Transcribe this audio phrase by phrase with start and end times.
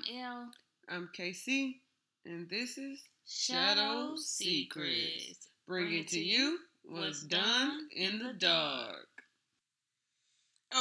[0.00, 0.50] I'm Elle.
[0.88, 1.74] I'm KC,
[2.24, 9.08] and this is Shadowed Secrets, bringing to you what's done in the dark.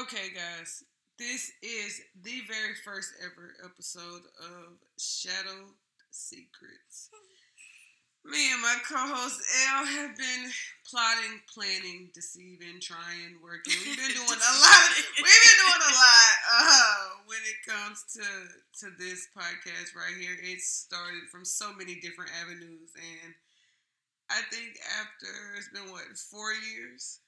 [0.02, 0.84] Okay, guys,
[1.18, 5.74] this is the very first ever episode of Shadowed
[6.12, 7.10] Secrets.
[8.26, 10.44] Me and my co-host Elle have been
[10.84, 13.74] plotting, planning, deceiving, trying, working.
[13.80, 14.90] We've been doing a lot.
[15.24, 18.26] We've been doing a lot uh, when it comes to
[18.84, 20.36] to this podcast right here.
[20.36, 23.32] It started from so many different avenues, and
[24.30, 27.24] I think after it's been what four years.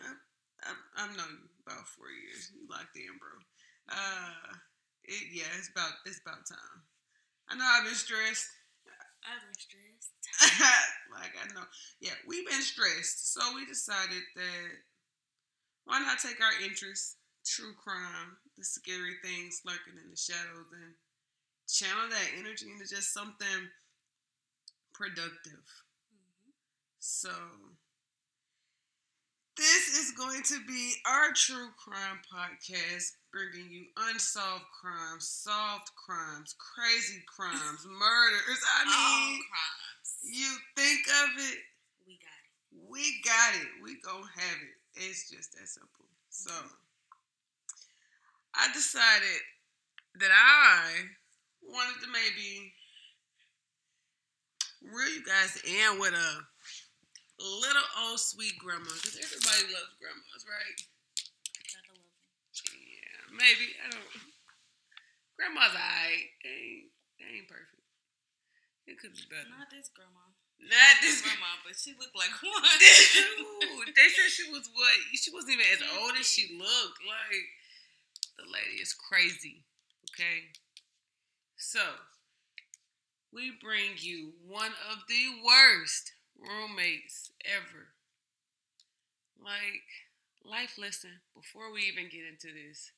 [0.00, 0.16] I,
[0.64, 0.72] I,
[1.04, 2.50] I've known you about four years.
[2.56, 3.36] You locked in, bro.
[3.92, 4.56] Uh,
[5.04, 6.80] it yeah, it's about it's about time.
[7.48, 8.48] I know I've been stressed.
[9.26, 10.14] I've been stressed.
[11.12, 11.66] like I know,
[12.00, 14.70] yeah, we've been stressed, so we decided that
[15.84, 20.94] why not take our interest, true crime, the scary things lurking in the shadows, and
[21.68, 23.70] channel that energy into just something
[24.94, 25.66] productive.
[26.10, 26.50] Mm-hmm.
[26.98, 27.30] So
[29.56, 36.56] this is going to be our true crime podcast, bringing you unsolved crimes, solved crimes,
[36.56, 38.60] crazy crimes, murders.
[38.64, 40.08] I All mean, crimes.
[40.24, 41.58] you think of it,
[42.08, 42.80] We got it.
[42.88, 43.68] we got it.
[43.84, 45.04] We gonna have it.
[45.04, 46.08] It's just that simple.
[46.30, 46.80] So mm-hmm.
[48.56, 49.40] I decided
[50.20, 51.04] that I
[51.60, 52.72] wanted to maybe
[54.80, 56.30] reel you guys in with a
[57.44, 60.76] little old sweet grandma because everybody loves grandmas, right?
[61.68, 62.16] Gotta love it.
[62.72, 64.10] Yeah, maybe I don't.
[65.36, 66.32] Grandma's alright.
[66.40, 66.88] They ain't,
[67.20, 67.84] they ain't perfect.
[68.88, 69.50] It could be better.
[69.52, 70.32] Not this grandma.
[70.56, 73.92] Not this grandma, but she looked like one.
[73.92, 74.96] They said she was what?
[75.12, 77.00] She wasn't even as old as she looked.
[77.04, 77.46] Like
[78.40, 79.66] the lady is crazy.
[80.14, 80.54] Okay,
[81.56, 81.82] so
[83.32, 87.92] we bring you one of the worst roommates ever.
[89.36, 89.84] Like
[90.44, 92.92] life lesson before we even get into this,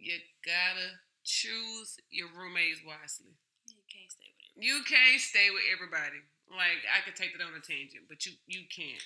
[0.00, 3.36] you gotta choose your roommates wisely.
[3.68, 4.52] you can't stay with it.
[4.56, 6.24] You can't stay with everybody.
[6.48, 9.04] Like I could take that on a tangent, but you you can't.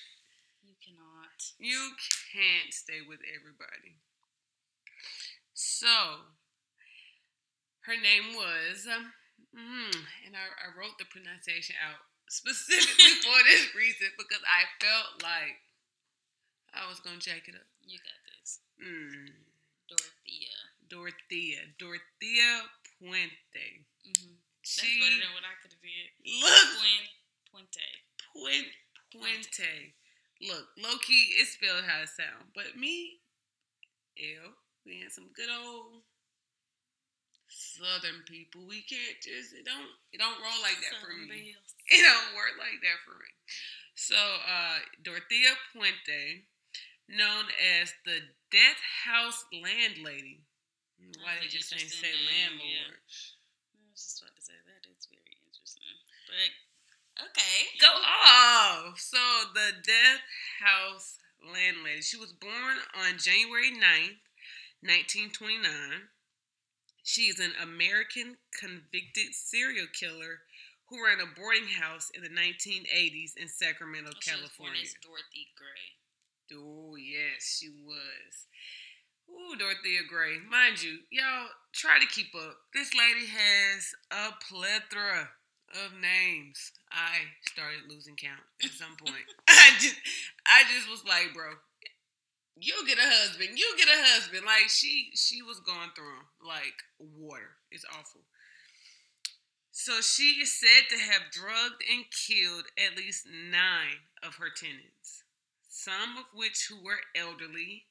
[0.65, 1.39] You cannot.
[1.59, 1.93] You
[2.33, 4.01] can't stay with everybody.
[5.53, 6.25] So,
[7.87, 9.95] her name was, mm,
[10.27, 15.61] and I, I wrote the pronunciation out specifically for this reason because I felt like
[16.75, 17.69] I was to jack it up.
[17.87, 18.59] You got this.
[18.83, 19.31] Mm,
[19.87, 20.74] Dorothea.
[20.89, 21.61] Dorothea.
[21.79, 22.51] Dorothea
[22.99, 23.85] Puente.
[24.05, 24.35] Mm-hmm.
[24.65, 26.09] That's She better than what I could have did.
[26.25, 27.05] Gwen
[27.53, 27.89] Puente.
[28.33, 28.73] Puente.
[29.13, 29.73] Puente.
[30.43, 32.51] Look, low key, it's spelled how it sound.
[32.55, 33.21] But me,
[34.19, 34.53] Elle,
[34.85, 36.03] we had some good old
[37.49, 38.67] Southern people.
[38.67, 41.55] We can't just it don't it don't roll like that for me.
[41.55, 41.75] Bells.
[41.95, 43.31] It don't work like that for me.
[43.95, 46.51] So uh Dorothea Puente,
[47.09, 47.45] known
[47.81, 48.19] as the
[48.51, 50.43] Death House Landlady.
[51.21, 52.97] Why That's they an just ain't interesting say name, landlord?
[53.01, 54.81] I was just about to say that.
[54.91, 55.97] It's very interesting.
[56.29, 56.51] But
[57.31, 57.57] okay.
[57.81, 58.99] Go off.
[59.01, 59.21] So
[59.55, 60.25] the Death
[60.61, 62.03] House landlady.
[62.03, 64.21] She was born on January 9th,
[64.83, 66.09] 1929.
[67.05, 70.41] She's an American convicted serial killer
[70.89, 74.83] who ran a boarding house in the 1980s in Sacramento, Oh, she was born California.
[74.85, 75.97] as Dorothy Gray.
[76.57, 78.49] Oh, yes, she was.
[79.31, 80.39] Ooh, Dorothea Gray.
[80.51, 82.57] Mind you, y'all try to keep up.
[82.73, 85.31] This lady has a plethora
[85.85, 86.73] of names.
[86.93, 89.27] I started losing count at some point.
[89.49, 89.97] I just
[90.47, 91.51] I just was like, bro,
[92.57, 93.59] you get a husband.
[93.59, 94.45] You get a husband.
[94.47, 97.57] Like she she was going through 'em like water.
[97.71, 98.23] It's awful.
[99.73, 105.25] So she is said to have drugged and killed at least nine of her tenants
[105.75, 107.85] some of which who were elderly,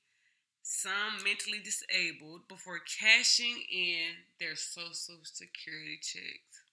[0.63, 6.63] some mentally disabled, before cashing in their social security checks.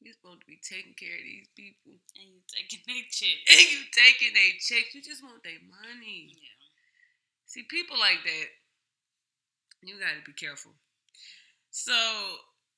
[0.00, 2.00] You're supposed to be taking care of these people.
[2.16, 3.36] And you taking a chick.
[3.52, 4.96] And you taking their checks.
[4.96, 6.32] You just want their money.
[6.32, 6.56] Yeah.
[7.44, 8.48] See, people like that,
[9.82, 10.72] you got to be careful.
[11.70, 11.92] So,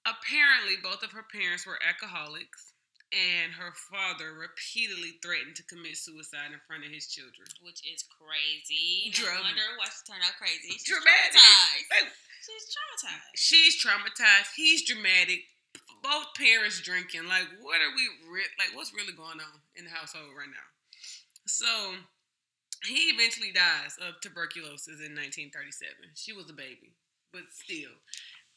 [0.04, 2.71] apparently, both of her parents were alcoholics,
[3.12, 7.44] and her father repeatedly threatened to commit suicide in front of his children.
[7.60, 9.12] Which is crazy.
[9.12, 10.72] Drum- No wonder why she turned out crazy.
[10.80, 11.36] She's Dramatic.
[11.36, 11.88] traumatized.
[11.92, 12.08] Like,
[12.42, 13.32] She's traumatized.
[13.36, 14.50] she's traumatized.
[14.56, 15.44] He's dramatic.
[16.02, 17.28] Both parents drinking.
[17.28, 18.74] Like, what are we re- like?
[18.74, 20.66] What's really going on in the household right now?
[21.46, 21.94] So,
[22.88, 26.10] he eventually dies of tuberculosis in 1937.
[26.18, 26.98] She was a baby,
[27.32, 27.94] but still,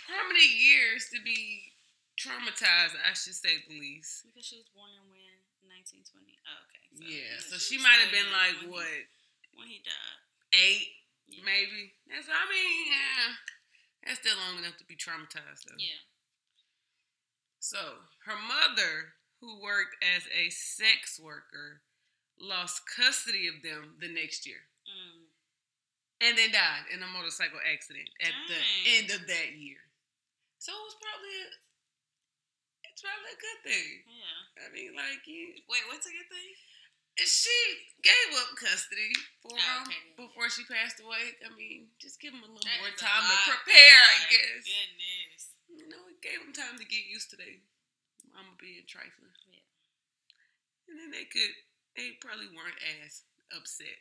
[0.02, 1.75] prominent years to be
[2.20, 4.24] traumatized, I should say the least.
[4.28, 5.36] Because she was born in when?
[5.66, 6.38] 1920.
[6.46, 6.86] Oh, okay.
[6.94, 10.20] So, yeah, so was she might have been like when what He, when he died.
[10.54, 10.88] eight,
[11.28, 11.42] Yeah.
[11.44, 11.98] maybe.
[12.08, 13.26] That's I mean, yeah,
[14.06, 15.76] that's still long enough to be traumatized though.
[15.82, 16.06] Yeah.
[17.60, 17.82] So
[18.30, 21.82] her mother, who worked as a sex worker,
[22.40, 25.26] lost custody of them the next year, Mm.
[26.22, 28.62] and then died in a motorcycle accident at the
[28.98, 29.82] end of that year.
[30.60, 31.48] So it was probably a,
[32.96, 33.92] it's probably a good thing.
[34.08, 34.64] Yeah.
[34.64, 36.56] I mean, like you, Wait, what's a good thing?
[37.20, 37.60] she
[38.04, 39.12] gave up custody
[39.44, 41.36] for Oh, him okay, before she passed away.
[41.44, 44.64] I mean, just give him a little That more time to prepare, I guess.
[44.64, 45.44] Goodness.
[45.76, 47.60] You know, it gave them time to get used to their
[48.32, 49.32] mama being trifling.
[49.52, 49.64] Yeah.
[50.92, 51.52] And then they could,
[52.00, 54.00] they probably weren't as upset.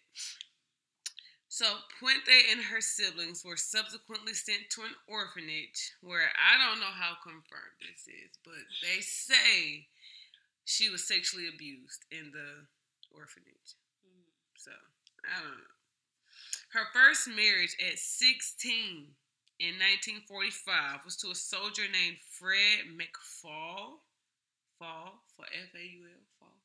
[1.55, 1.71] So
[2.03, 7.15] Puente and her siblings were subsequently sent to an orphanage where I don't know how
[7.23, 9.87] confirmed this is, but they say
[10.65, 12.67] she was sexually abused in the
[13.15, 13.79] orphanage.
[14.59, 14.75] So
[15.23, 15.79] I don't know.
[16.75, 19.15] Her first marriage at 16
[19.63, 19.79] in
[20.27, 24.03] 1945 was to a soldier named Fred McFall.
[24.83, 26.27] Fall for F A U L.
[26.43, 26.59] Fall.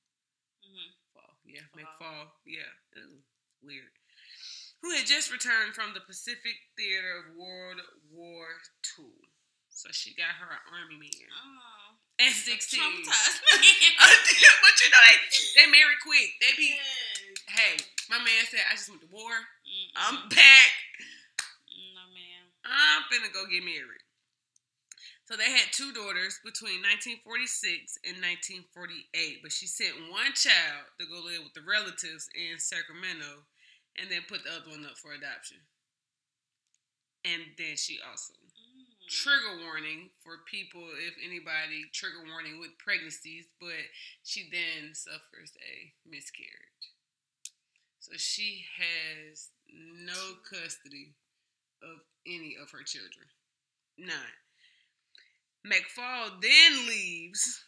[0.65, 1.37] hmm Fall.
[1.45, 1.77] Yeah, Fall.
[1.77, 2.25] McFall.
[2.41, 2.73] Yeah.
[2.97, 3.21] Ooh,
[3.61, 3.93] weird.
[4.81, 7.81] Who had just returned from the Pacific Theater of World
[8.11, 8.47] War
[8.97, 9.11] II.
[9.69, 11.95] So she got her army man Oh.
[12.19, 12.79] at 16.
[12.79, 13.39] Traumatized.
[13.51, 15.17] but you know, they,
[15.55, 16.31] they marry quick.
[16.39, 17.43] They be, Yes.
[17.47, 17.75] hey,
[18.09, 19.31] my man said, I just went to war.
[19.31, 19.91] Mm-mm.
[19.95, 20.71] I'm back.
[21.95, 22.43] No, ma'am.
[22.67, 24.03] I'm finna go get married.
[25.27, 31.05] So they had two daughters between 1946 and 1948, but she sent one child to
[31.05, 33.45] go live with the relatives in Sacramento
[33.99, 35.57] and then put the other one up for adoption.
[37.25, 39.09] And then she also Mm.
[39.09, 43.89] trigger warning for people if anybody trigger warning with pregnancies, but
[44.23, 46.93] she then suffers a miscarriage.
[47.99, 51.15] So she has no custody
[51.81, 53.27] of any of her children.
[53.97, 54.33] None.
[55.65, 57.65] McFall then leaves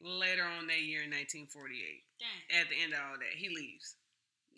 [0.00, 2.04] later on that year in 1948.
[2.18, 2.60] Dang.
[2.60, 3.96] At the end of all that, he leaves.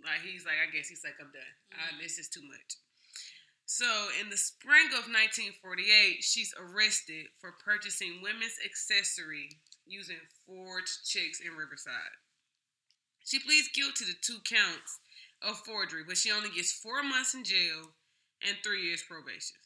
[0.05, 1.55] Like he's like, I guess he's like, I'm done.
[1.75, 2.01] Uh, Mhm.
[2.03, 2.77] this is too much.
[3.67, 3.85] So
[4.21, 11.53] in the spring of 1948, she's arrested for purchasing women's accessory using forged checks in
[11.57, 12.17] Riverside.
[13.25, 15.01] She pleads guilty to two counts
[15.43, 17.93] of forgery, but she only gets four months in jail
[18.47, 19.59] and three years probation.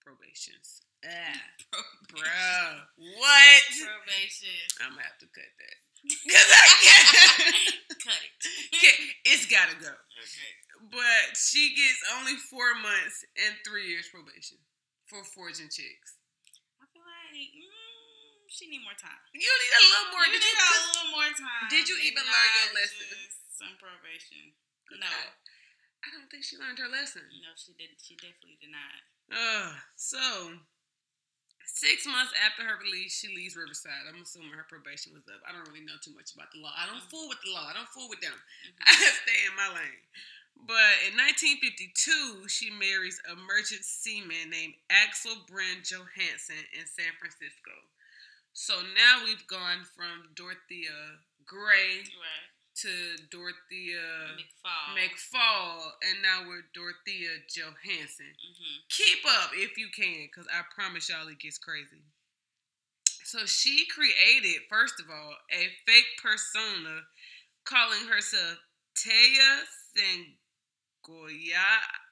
[0.00, 0.82] Probations.
[1.04, 1.40] Ah,
[2.12, 2.74] bruh.
[2.96, 3.62] What?
[3.74, 4.54] Probation.
[4.82, 5.76] I'm gonna have to cut that.
[6.30, 7.74] Cause I can't.
[8.04, 8.32] Cut it.
[8.70, 9.90] Can't- it's gotta go.
[9.90, 10.52] Okay.
[10.92, 14.58] But she gets only four months and three years probation
[15.10, 16.18] for forging checks.
[16.78, 19.18] I feel like mm, she need more time.
[19.34, 20.24] You need a little more.
[20.26, 21.64] you Did you, need a little more time.
[21.70, 23.06] did you even learn your lesson?
[23.56, 24.52] Some probation.
[24.92, 27.26] No, I, I don't think she learned her lesson.
[27.42, 27.94] no, she did.
[27.98, 28.94] She definitely did not.
[29.26, 30.22] Uh, so
[31.66, 34.06] six months after her release, she leaves Riverside.
[34.06, 35.42] I'm assuming her probation was up.
[35.42, 36.70] I don't really know too much about the law.
[36.78, 37.66] I don't fool with the law.
[37.66, 38.32] I don't fool with them.
[38.36, 38.78] Mhm.
[38.86, 38.94] I
[39.26, 40.02] stay in my lane.
[40.64, 47.74] But in 1952, she marries a merchant seaman named Axel Brand Johanson in San Francisco.
[48.52, 52.48] So now we've gone from Dorothea Gray Right.
[52.82, 52.90] to
[53.30, 54.02] Dorothea
[54.34, 54.96] McFall.
[54.96, 58.32] McFall, and now we're Dorothea Johanson.
[58.34, 62.02] hmm Keep up if you can, because I promise y'all it gets crazy.
[63.22, 67.02] So she created, first of all, a fake persona
[67.64, 68.58] calling herself
[68.96, 69.62] Taya
[71.06, 71.66] Sengoya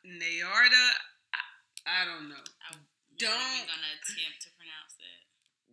[0.07, 0.87] Nayarda.
[1.35, 1.43] I,
[1.87, 2.45] I don't know.
[2.71, 2.79] I'm
[3.19, 5.21] Don't- even gonna attempt to pronounce that.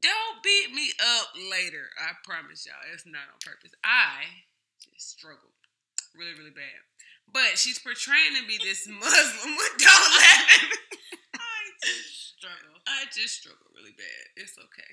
[0.02, 0.90] Don't beat me
[1.22, 1.86] up later.
[2.02, 2.82] I promise y'all.
[2.94, 3.72] It's not on purpose.
[3.86, 4.26] I
[4.82, 5.54] just struggled
[6.18, 6.82] really, really bad.
[7.32, 9.54] But she's portraying to be this Muslim.
[9.78, 10.78] Don't laugh at me.
[11.38, 12.82] I just struggle.
[12.88, 14.24] I just struggle really bad.
[14.36, 14.92] It's okay.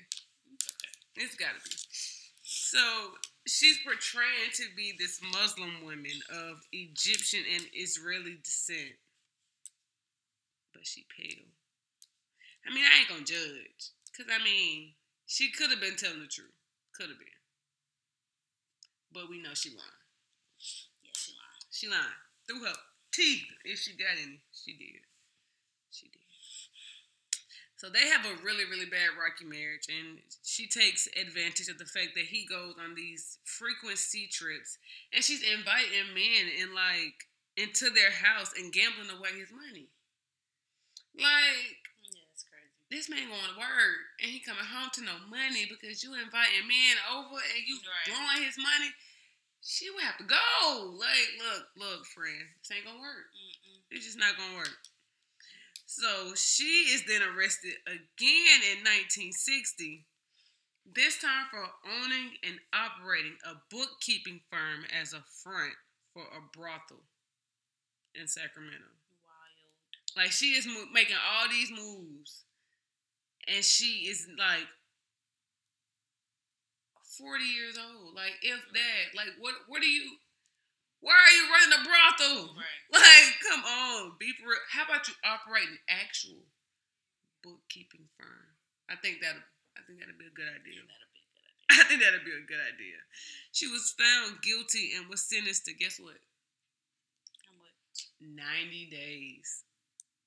[0.53, 1.25] It's okay.
[1.25, 1.73] It's gotta be.
[2.69, 2.77] So
[3.47, 8.93] she's portraying to be this Muslim woman of Egyptian and Israeli descent.
[10.71, 11.49] But she pale.
[12.69, 13.89] I mean, I ain't gonna judge.
[14.15, 14.93] Cause I mean,
[15.25, 16.53] she could have been telling the truth.
[16.93, 17.41] Could have been.
[19.11, 20.05] But we know she lied.
[21.01, 21.65] Yeah, she lied.
[21.71, 22.21] She lied.
[22.45, 22.77] Through her
[23.11, 23.49] teeth.
[23.65, 24.41] If she got any.
[24.53, 25.01] She did.
[25.89, 26.28] She did.
[27.79, 31.87] So they have a really, really bad rocky marriage, and she takes advantage of the
[31.87, 34.77] fact that he goes on these frequent sea trips,
[35.15, 37.23] and she's inviting men in like
[37.55, 39.87] into their house and gambling away his money.
[41.15, 42.19] Like, Yeah.
[42.89, 46.67] this man going to work and he coming home to no money because you inviting
[46.67, 48.05] men over and you Right.
[48.07, 48.91] blowing his money.
[49.63, 50.95] She would have to go.
[50.99, 53.31] Like, look, look, friend, this ain't gonna work.
[53.35, 53.81] Mm-mm.
[53.91, 54.88] It's just not gonna work.
[55.89, 60.05] So she is then arrested again in 1960.
[60.85, 65.73] This time for owning and operating a bookkeeping firm as a front
[66.13, 67.05] for a brothel
[68.15, 68.85] in Sacramento.
[69.23, 70.15] Wild.
[70.15, 72.45] Like she is mo- making all these moves,
[73.47, 74.67] and she is like
[77.17, 78.15] forty years old.
[78.15, 79.55] Like if that, like what?
[79.67, 80.17] What are you?
[80.99, 82.55] Why are you running a brothel?
[82.55, 82.65] Right.
[82.89, 84.65] Like, come on, be for real.
[84.73, 86.41] How about you operate an actual
[87.45, 88.57] bookkeeping firm?
[88.89, 89.37] I think that
[89.77, 90.81] I think that'd be a good idea.
[90.81, 91.69] Yeah, that'll be a good idea.
[91.69, 92.97] I think that'd be a good idea.
[93.53, 96.17] She was found guilty and was sentenced to guess what?
[97.45, 98.09] How much?
[98.17, 99.69] Ninety days.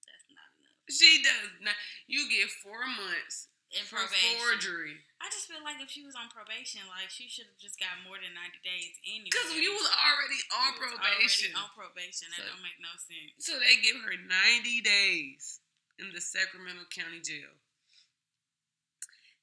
[0.06, 0.86] That's not enough.
[0.86, 1.74] She does not.
[2.06, 4.36] You get four months In for probation.
[4.36, 4.96] forgery.
[5.20, 7.96] I just feel like if she was on probation, like she should have just got
[8.04, 9.32] more than ninety days anyway.
[9.32, 11.56] Because you was already on You was probation.
[11.56, 12.26] already on probation.
[12.36, 13.32] That So- don't make no sense.
[13.40, 15.60] So they give her 90 days
[15.98, 17.56] in the Sacramento County Jail.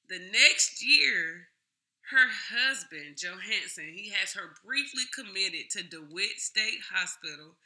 [0.08, 1.50] The next year,
[2.10, 7.58] her husband, Johanson, he has her briefly committed to DeWitt State Hospital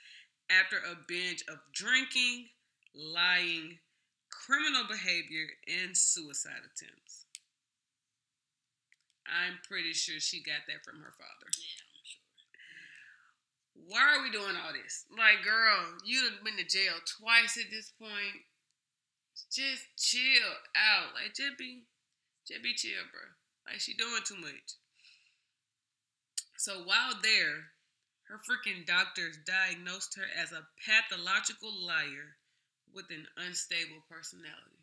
[0.50, 2.50] after a binge of drinking,
[2.94, 3.80] lying,
[4.44, 7.24] criminal behavior, and suicide attempts.
[9.24, 12.28] I'm pretty sure she got that from her father Yeah, I'm sure.
[13.88, 15.08] why are we doing all this?
[15.08, 18.44] Like, girl, you've been to jail twice at this point.
[19.50, 21.16] Just chill out.
[21.16, 21.88] Like, just be,
[22.46, 23.32] just be chill, bro.
[23.64, 24.76] Like, she doing too much.
[26.58, 27.72] So while there,
[28.28, 32.36] her freaking doctors diagnosed her as a pathological liar
[32.94, 34.80] with an unstable personality.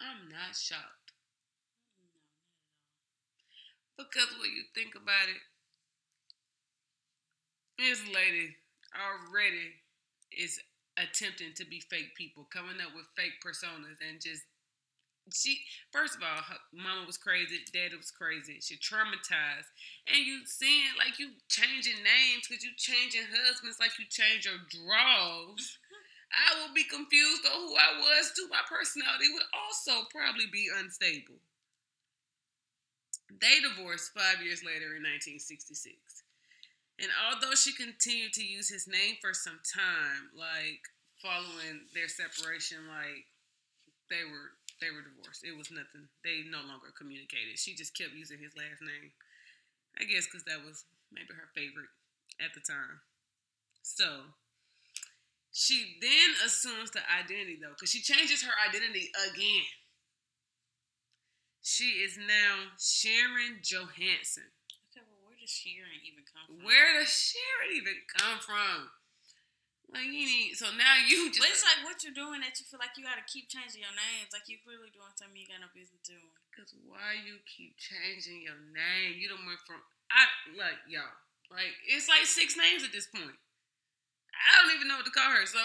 [0.00, 1.12] I'm not shocked
[3.98, 5.40] No, because when you think about it,
[7.78, 8.56] this lady
[8.94, 9.80] already
[10.36, 10.60] is
[10.96, 14.42] attempting to be fake people, coming up with fake personas, and just
[15.32, 15.60] she.
[15.92, 18.58] First of all, her mama was crazy, daddy was crazy.
[18.60, 19.70] She traumatized,
[20.08, 24.60] and you seeing like you changing names because you changing husbands like you change your
[24.70, 25.78] drawers.
[26.30, 28.46] I would be confused on who I was too.
[28.50, 31.42] My personality would also probably be unstable.
[33.30, 35.96] They divorced five years later in 1966.
[37.00, 40.84] And although she continued to use his name for some time, like
[41.22, 43.26] following their separation, like
[44.10, 45.44] they were they were divorced.
[45.44, 46.08] It was nothing.
[46.24, 47.56] They no longer communicated.
[47.56, 49.12] She just kept using his last name.
[49.98, 51.92] I guess because that was maybe her favorite
[52.40, 53.00] at the time.
[53.82, 54.32] So
[55.52, 59.66] she then assumes the identity though, because she changes her identity again.
[61.60, 64.48] She is now Sharon Johanson.
[64.90, 66.64] Okay, well, where does Sharon even come from?
[66.64, 68.94] Where does Sharon even come from?
[69.90, 72.64] Like you need so now you just But it's like what you're doing that you
[72.70, 74.30] feel like you gotta keep changing your names.
[74.30, 76.30] Like you're clearly doing something you got no business doing.
[76.54, 79.18] Cause why you keep changing your name?
[79.18, 79.82] You don't went from
[80.14, 81.10] I like y'all.
[81.50, 83.34] Like it's like six names at this point.
[84.40, 85.46] I don't even know what to call her.
[85.46, 85.60] So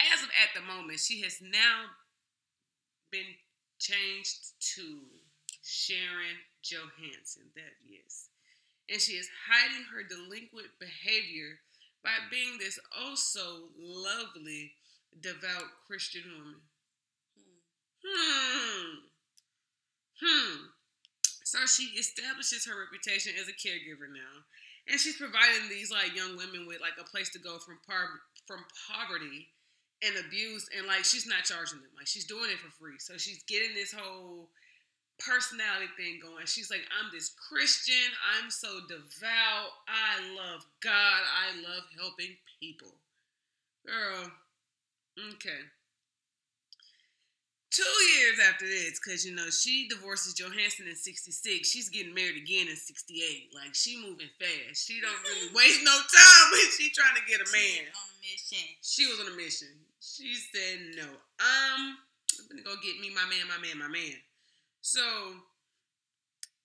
[0.00, 1.92] as of at the moment, she has now
[3.12, 3.36] been
[3.78, 5.00] changed to
[5.62, 7.52] Sharon Johanson.
[7.54, 8.28] That yes.
[8.88, 11.60] And she is hiding her delinquent behavior
[12.02, 14.72] by being this oh so lovely,
[15.20, 16.60] devout Christian woman.
[17.36, 17.60] Hmm.
[18.04, 18.96] Hmm.
[20.22, 20.56] Hmm.
[21.44, 24.46] So she establishes her reputation as a caregiver now.
[24.88, 28.20] And she's providing these like young women with like a place to go from par-
[28.46, 29.48] from poverty
[30.02, 31.90] and abuse and like she's not charging them.
[31.96, 32.98] Like she's doing it for free.
[32.98, 34.48] So she's getting this whole
[35.18, 36.46] personality thing going.
[36.46, 38.10] She's like, I'm this Christian.
[38.36, 39.70] I'm so devout.
[39.86, 41.22] I love God.
[41.22, 42.94] I love helping people.
[43.86, 44.30] Girl,
[45.34, 45.60] okay.
[47.70, 51.68] Two years after this, because you know, she divorces Johanson in 66.
[51.68, 53.54] She's getting married again in 68.
[53.54, 54.82] Like, she moving fast.
[54.86, 57.86] She don't really waste no time when she trying to get a She man.
[57.94, 58.66] on a mission.
[58.82, 59.70] She was on a mission.
[60.02, 61.94] She said, no, um,
[62.42, 64.18] I'm gonna go get me my man, my man, my man.
[64.82, 65.38] So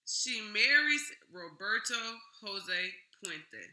[0.10, 2.02] she marries Roberto
[2.42, 2.82] Jose
[3.22, 3.66] Puente.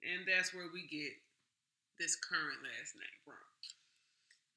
[0.00, 1.12] And that's where we get
[2.00, 3.49] this current last name from.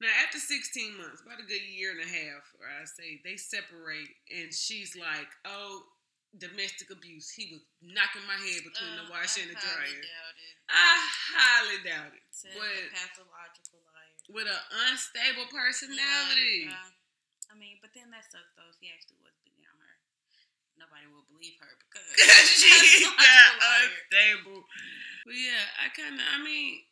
[0.04, 3.40] Now, after 16 months, about a good year and a half, or I say, they
[3.40, 5.88] separate, and she's like, oh,
[6.36, 7.32] domestic abuse.
[7.32, 10.04] He was knocking my head between the Uh, washer and the I highly dryer.
[10.04, 10.54] doubt it.
[10.68, 10.92] I
[11.32, 12.26] highly doubt it.
[12.52, 14.12] But the pathological liar.
[14.28, 16.68] with an unstable personality.
[16.68, 18.68] Yeah, uh, I mean, but then that sucks though.
[18.68, 19.94] If he actually was beating on her,
[20.76, 22.04] nobody will believe her because
[22.60, 23.56] she that's got
[23.88, 24.68] unstable.
[25.24, 26.82] But yeah, I kind of, I mean,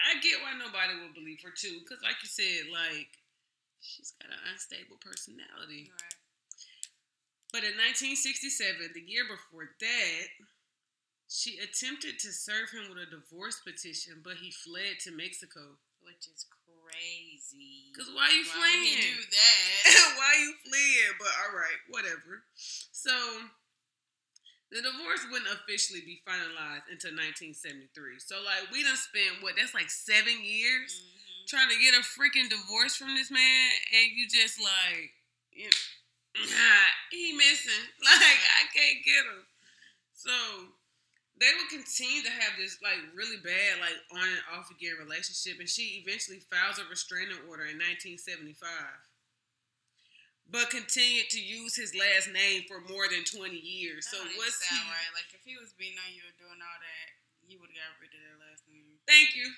[0.00, 3.10] I get why nobody will believe her too, because like you said, like
[3.80, 5.90] she's got an unstable personality.
[5.90, 6.18] Right.
[7.52, 10.24] But in 1967, the year before that,
[11.28, 15.76] she attempted to serve him with a divorce petition, but he fled to Mexico.
[16.02, 17.94] Which is crazy.
[17.94, 19.14] Cause why are you Why would he fleeing?
[19.14, 20.16] do that?
[20.18, 21.14] why you fleeing?
[21.14, 22.42] But all right, whatever.
[22.90, 23.14] So
[24.72, 28.18] the divorce wouldn't officially be finalized until 1973.
[28.18, 29.54] So like we done spent what?
[29.56, 31.46] That's like seven years Mhm.
[31.48, 35.12] trying to get a freaking divorce from this man, and you just like,
[35.52, 35.68] you
[36.36, 37.84] nah, he missing.
[38.00, 39.44] Like I can't get him.
[40.14, 40.32] So
[41.38, 45.60] they would continue to have this like really bad like on and off again relationship,
[45.60, 48.64] and she eventually files a restraining order in 1975.
[50.50, 54.04] But continued to use his last name for more than 20 years.
[54.12, 54.76] That So what's he?
[54.76, 55.12] right?
[55.16, 57.08] Like if he was beating on you and doing all that,
[57.48, 59.00] you would have got rid of that last name.
[59.08, 59.48] Thank you.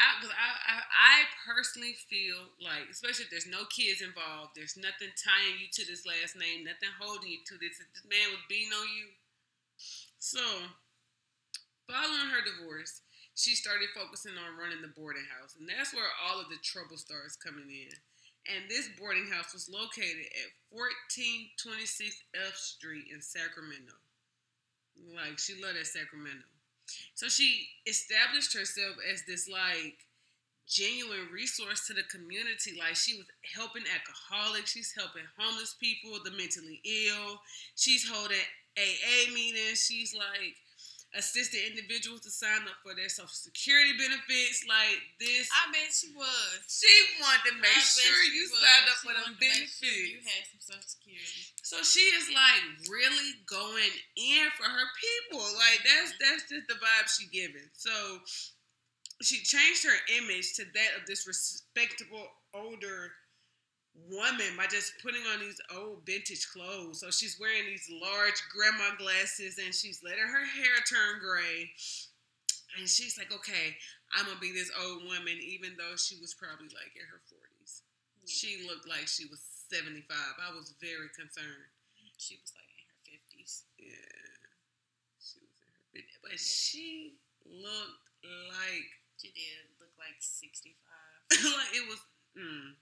[0.00, 5.12] I, I, I, I personally feel like, especially if there's no kids involved, there's nothing
[5.18, 7.76] tying you to this last name, nothing holding you to this.
[7.76, 9.12] This man was beating on you.
[10.16, 10.40] So,
[11.84, 13.02] following her divorce,
[13.34, 16.96] she started focusing on running the boarding house, and that's where all of the trouble
[16.96, 17.92] starts coming in.
[18.48, 23.94] And this boarding house was located at 1426 F Street in Sacramento.
[25.14, 26.48] Like she loved that Sacramento.
[27.14, 30.06] So she established herself as this like
[30.66, 32.78] genuine resource to the community.
[32.78, 37.40] Like she was helping alcoholics, she's helping homeless people, the mentally ill.
[37.76, 38.44] She's holding
[38.78, 39.84] AA meetings.
[39.84, 40.56] She's like
[41.14, 44.62] assisting individuals to sign up for their social security benefits.
[44.66, 46.58] Like this, I bet she was.
[46.70, 48.62] she wanted to make I sure you was.
[48.62, 49.78] signed up She for them benefits.
[49.82, 51.42] sure You had some social security.
[51.66, 55.42] So she is like really going in for her people.
[55.58, 56.22] Like that's mm-hmm.
[56.22, 57.66] that's just the vibe she giving.
[57.74, 57.92] So
[59.22, 63.12] she changed her image to that of this respectable older
[63.94, 67.00] woman by just putting on these old vintage clothes.
[67.00, 71.70] So she's wearing these large grandma glasses and she's letting her hair turn gray.
[72.78, 73.74] And she's like, okay,
[74.14, 77.82] I'm gonna be this old woman, even though she was probably like in her 40s.
[78.22, 78.30] Yeah.
[78.30, 80.06] She looked like she was 75.
[80.38, 81.70] I was very concerned.
[82.18, 83.64] She was like in her fifties.
[83.78, 84.46] Yeah.
[85.18, 86.18] She was in her 50s.
[86.22, 86.46] But Yeah.
[86.46, 91.20] she looked like She did look like sixty five.
[91.58, 92.00] like it was
[92.38, 92.72] mm,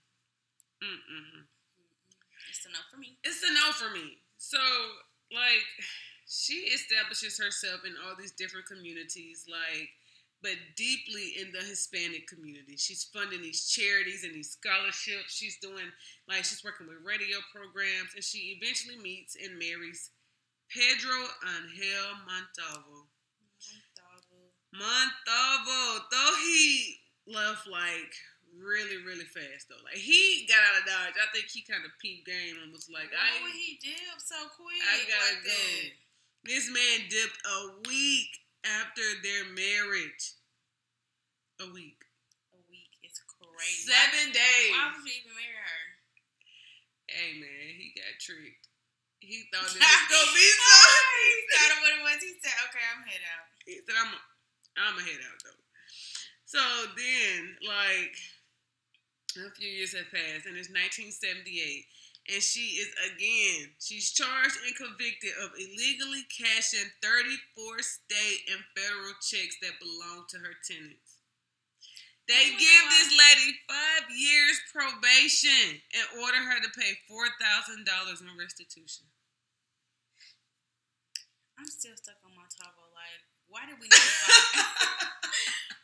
[0.83, 1.43] mm, mm, mm.
[2.49, 3.17] It's enough for me.
[3.23, 4.17] It's a no for me.
[4.37, 4.59] So
[5.31, 5.65] like
[6.27, 9.89] she establishes herself in all these different communities, like
[10.41, 12.77] but deeply in the Hispanic community.
[12.77, 15.35] She's funding these charities and these scholarships.
[15.35, 15.91] She's doing
[16.27, 20.11] like she's working with radio programs, and she eventually meets and marries
[20.71, 23.09] Pedro Angel Montalvo.
[24.73, 28.13] Montalvo, though he left like
[28.57, 29.81] really, really fast though.
[29.85, 31.17] Like he got out of Dodge.
[31.19, 34.17] I think he kind of peeped game and was like, Why I would he dip
[34.17, 34.81] so quick?
[34.81, 35.59] I gotta like go.
[36.49, 37.59] this man dipped a
[37.89, 38.31] week
[38.65, 40.37] after their marriage.
[41.59, 41.99] A week.
[42.55, 43.91] A week is crazy.
[43.91, 44.71] Seven days.
[44.73, 45.83] Why, why would you even marry her?
[47.09, 48.69] Hey man, he got tricked.
[49.19, 50.79] He thought it was gonna be so.
[51.19, 52.19] he thought of what it was.
[52.23, 54.13] He said, "Okay, I'm head out." He said, "I'm,
[54.79, 55.59] I'm gonna head out though."
[56.47, 56.61] So
[56.95, 58.15] then, like,
[59.37, 61.85] a few years have passed, and it's 1978,
[62.33, 63.73] and she is again.
[63.77, 70.37] She's charged and convicted of illegally cashing 34 state and federal checks that belong to
[70.41, 71.21] her tenants.
[72.29, 77.89] They Oh give this lady five years probation and order her to pay four thousand
[77.89, 79.09] dollars in restitution.
[81.57, 82.85] I'm still stuck on Montalvo.
[82.95, 83.19] Like,
[83.51, 84.61] why did we never find?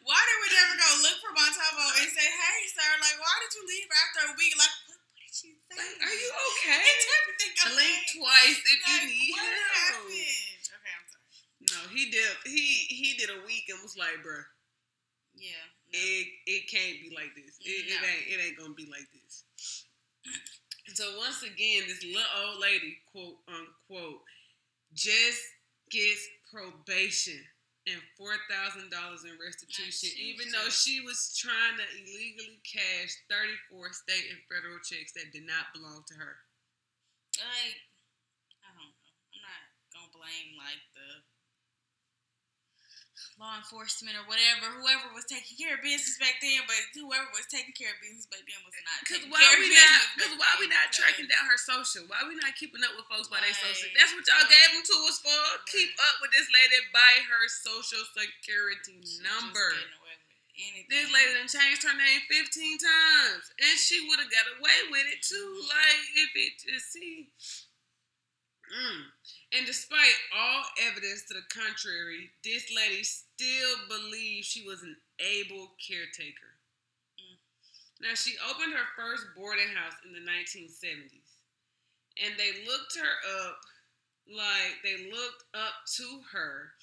[0.07, 3.51] why did we never go look for Montalvo and say, "Hey, sir, like, why did
[3.57, 4.53] you leave after a week?
[4.55, 5.75] Like, what, what did she say?
[5.75, 6.79] Like, are you okay?
[6.79, 7.73] Is everything okay?
[7.73, 9.73] Blink twice if you Like, need what help.
[9.81, 10.61] happened?
[10.77, 11.25] Okay, I'm sorry.
[11.73, 12.29] No, he did.
[12.47, 14.45] He he did a week and was like, "Bruh,
[15.35, 15.59] Yeah.
[15.91, 15.99] No.
[15.99, 17.57] it it can't be like this.
[17.63, 19.43] It, it ain't it ain't gonna be like this."
[20.93, 24.21] So once again, this little old lady, quote unquote,
[24.93, 25.41] just
[25.89, 26.21] gets
[26.53, 27.39] probation
[27.85, 33.57] and four thousand dollars in restitution, even though she was trying to illegally cash thirty
[33.69, 36.35] four state and federal checks that did not belong to her.
[37.37, 37.77] like
[38.65, 38.93] I don't know.
[39.33, 39.61] I'm not
[39.93, 40.81] gonna blame like
[43.35, 47.43] law enforcement or whatever, whoever was taking care of business back then, but whoever was
[47.51, 48.99] taking care of business back then was not.
[49.03, 49.99] Because why we not?
[50.15, 52.07] Because why we not tracking down her social?
[52.07, 53.91] Why we not keeping up with folks by their social?
[53.91, 55.43] That's what y'all gave them to us for.
[55.67, 59.67] Keep up with this lady by her social security number.
[60.55, 60.87] anything.
[60.87, 63.51] This lady done changed her name 15 times.
[63.59, 65.35] And she would have got away with it too.
[65.35, 65.75] Mm-hmm.
[65.75, 67.27] Like, if it just see.
[68.71, 69.01] Mm.
[69.57, 75.71] And despite all evidence to the contrary, this lady still believed she was an able
[75.77, 76.57] caretaker.
[77.17, 77.37] Mm.
[78.01, 81.29] Now, she opened her first boarding house in the 1970s.
[82.23, 83.59] And they looked her up,
[84.25, 86.73] like, they looked up to her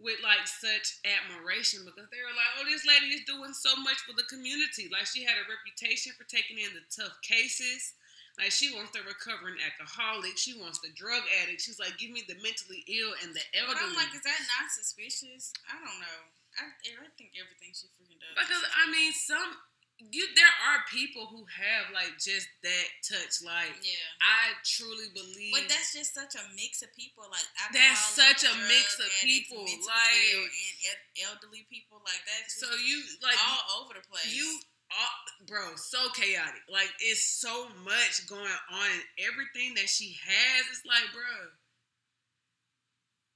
[0.00, 4.02] with like such admiration because they were like, oh, this lady is doing so much
[4.02, 4.90] for the community.
[4.90, 7.94] Like she had a reputation for taking in the tough cases.
[8.38, 10.34] Like she wants the recovering alcoholic.
[10.34, 11.62] She wants the drug addict.
[11.62, 13.94] She's like, give me the mentally ill and the But elderly.
[13.94, 15.54] I'm like, is that not suspicious?
[15.70, 16.20] I don't know.
[16.58, 18.34] I, I think everything she freaking does.
[18.34, 19.54] because I mean, some
[19.98, 23.38] you there are people who have like just that touch.
[23.46, 24.02] Like yeah.
[24.18, 25.54] I truly believe.
[25.54, 29.62] But that's just such a mix of people, like That's such a mix of people,
[29.62, 30.50] like-
[30.90, 32.02] and elderly people.
[32.02, 34.34] Like that's so you like all over the place.
[34.34, 34.58] You,
[34.94, 36.62] uh, bro, so chaotic.
[36.70, 41.50] Like it's so much going on, and everything that she has, it's like, bro,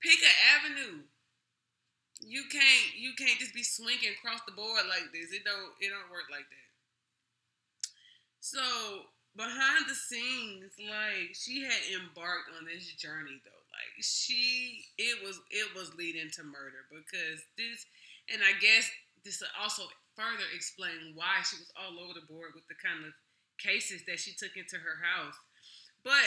[0.02, 1.02] pick an avenue.
[2.20, 5.30] You can't, you can't just be swinging across the board like this.
[5.30, 6.70] It don't, it don't work like that.
[8.40, 8.58] So
[9.36, 13.62] behind the scenes, like she had embarked on this journey though.
[13.70, 17.86] Like she, it was, it was leading to murder because this,
[18.26, 18.90] and I guess
[19.24, 19.84] this also
[20.18, 23.14] further explain why she was all over the board with the kind of
[23.62, 25.38] cases that she took into her house.
[26.02, 26.26] But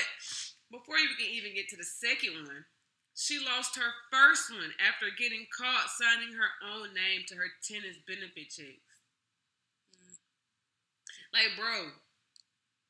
[0.71, 2.63] before you can even get to the second one,
[3.11, 7.99] she lost her first one after getting caught signing her own name to her tennis
[8.07, 8.95] benefit checks.
[9.99, 10.15] Mm.
[11.35, 11.91] Like, bro,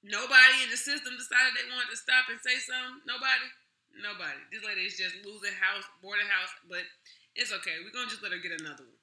[0.06, 3.02] nobody in the system decided they wanted to stop and say something.
[3.10, 3.50] Nobody,
[3.98, 4.42] nobody.
[4.54, 6.86] This lady is just losing house, boarding house, but
[7.34, 7.82] it's okay.
[7.82, 9.01] We're gonna just let her get another one.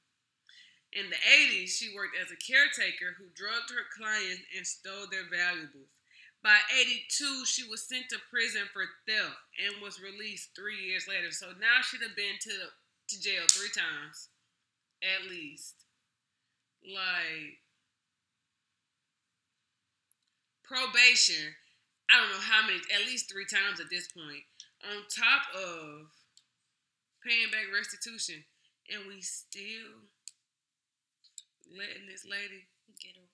[0.92, 5.28] In the 80s, she worked as a caretaker who drugged her clients and stole their
[5.28, 5.92] valuables.
[6.42, 11.30] By 82, she was sent to prison for theft and was released three years later.
[11.30, 14.30] So now she'd have been to, to jail three times,
[15.02, 15.84] at least.
[16.80, 17.58] Like,
[20.64, 21.52] probation,
[22.08, 24.46] I don't know how many, at least three times at this point,
[24.88, 26.08] on top of
[27.26, 28.44] paying back restitution.
[28.88, 30.08] And we still
[31.74, 32.64] letting this lady
[33.00, 33.24] get a,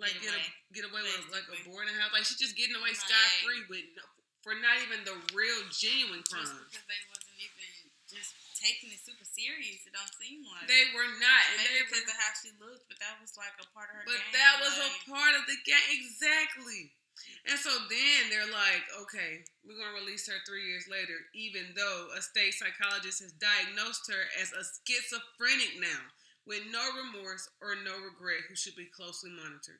[0.00, 0.46] like Get get, away.
[0.48, 2.12] a, get away with like a boarding house.
[2.12, 4.04] Like she's just getting away scot free with no,
[4.40, 6.68] for not even the real genuine just crimes.
[6.72, 7.68] because they wasn't even
[8.08, 9.84] just taking it super serious.
[9.84, 12.50] It don't seem like They were not, and maybe they because were, of how she
[12.62, 14.04] looked, but that was like a part of her.
[14.06, 16.92] but game, that was a part of the game exactly.
[17.46, 22.08] And so then they're like, okay, we're gonna release her three years later, even though
[22.16, 26.02] a state psychologist has diagnosed her as a schizophrenic now,
[26.46, 29.78] with no remorse or no regret, who should be closely monitored.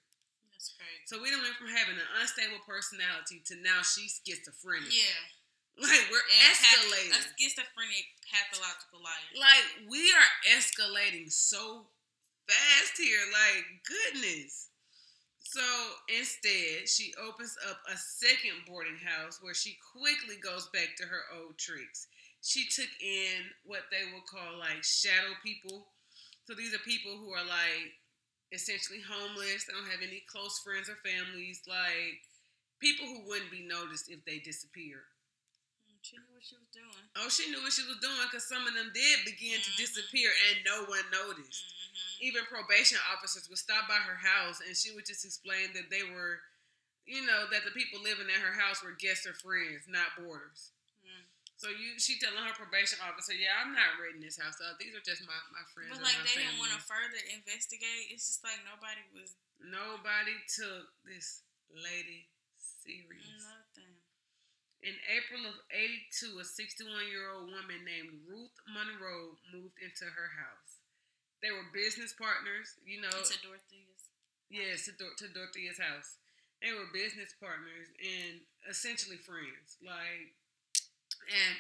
[0.51, 1.03] That's crazy.
[1.11, 4.94] So we done went from having an unstable personality to now she's schizophrenic.
[4.94, 5.22] Yeah,
[5.88, 7.12] Like we're and path- escalating.
[7.18, 9.31] a schizophrenic pathological liar.
[9.35, 11.90] like we are escalating so
[12.46, 13.22] fast here.
[13.35, 14.68] Like goodness.
[15.42, 15.61] So
[16.09, 21.22] instead, she opens up a second boarding house where she quickly goes back to her
[21.37, 22.07] old tricks.
[22.40, 25.88] She took in what they would call like shadow people.
[26.46, 27.94] So these are people who are like
[28.52, 29.64] essentially homeless.
[29.64, 31.62] They don't have any close friends or families.
[31.66, 32.20] Like
[32.81, 35.07] people who wouldn't be noticed if they disappeared.
[35.88, 37.05] Mm, She knew what she was doing.
[37.16, 39.76] Oh, she knew what she was doing because some of them did begin to Mhm.
[39.78, 41.62] disappear and no one noticed.
[41.64, 42.26] Mm-hmm.
[42.26, 46.02] Even probation officers would stop by her house and she would just explain that they
[46.02, 46.42] were,
[47.07, 50.70] you know, that the people living at her house were guests or friends, not boarders.
[51.07, 51.26] Mm.
[51.62, 54.83] So you, she telling her probation officer, "Yeah, I'm not renting this house out.
[54.83, 58.11] These are just my my friends." But like they didn't want to further investigate.
[58.11, 62.27] It's just like nobody was Nobody took this lady
[62.59, 63.46] serious.
[63.46, 63.94] nothing.
[64.83, 70.35] In April of 82, a 61 year old woman named Ruth Monroe moved into her
[70.35, 70.83] house.
[71.38, 73.14] They were business partners, you know.
[73.14, 74.11] Into Dorothea's.
[74.51, 76.18] Yes, to, Dor- to Dorothea's house.
[76.59, 79.79] They were business partners and essentially friends.
[79.79, 80.35] Like,
[81.29, 81.55] and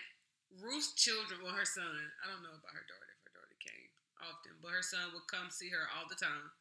[0.60, 1.88] Ruth's children, well, her son,
[2.20, 3.88] I don't know about her daughter, if her daughter came
[4.20, 6.52] often, but her son would come see her all the time.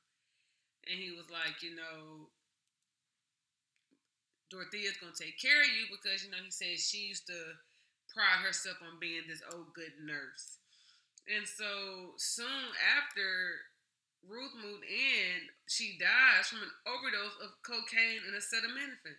[0.87, 2.31] And he was like, you know,
[4.49, 7.55] Dorothea's gonna take care of you because, you know, he said she used to
[8.11, 10.59] pride herself on being this old good nurse.
[11.29, 13.71] And so soon after
[14.27, 19.15] Ruth moved in, she dies from an overdose of cocaine and acetaminophen.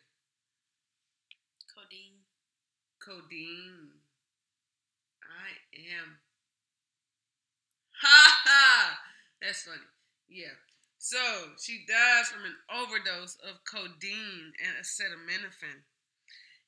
[1.73, 2.12] Codeine.
[3.03, 3.99] Codeine.
[5.27, 5.51] I
[5.99, 6.23] am.
[8.03, 8.99] Ha ha!
[9.43, 9.83] That's funny.
[10.31, 10.55] Yeah.
[10.99, 11.19] So
[11.59, 15.83] she dies from an overdose of codeine and acetaminophen.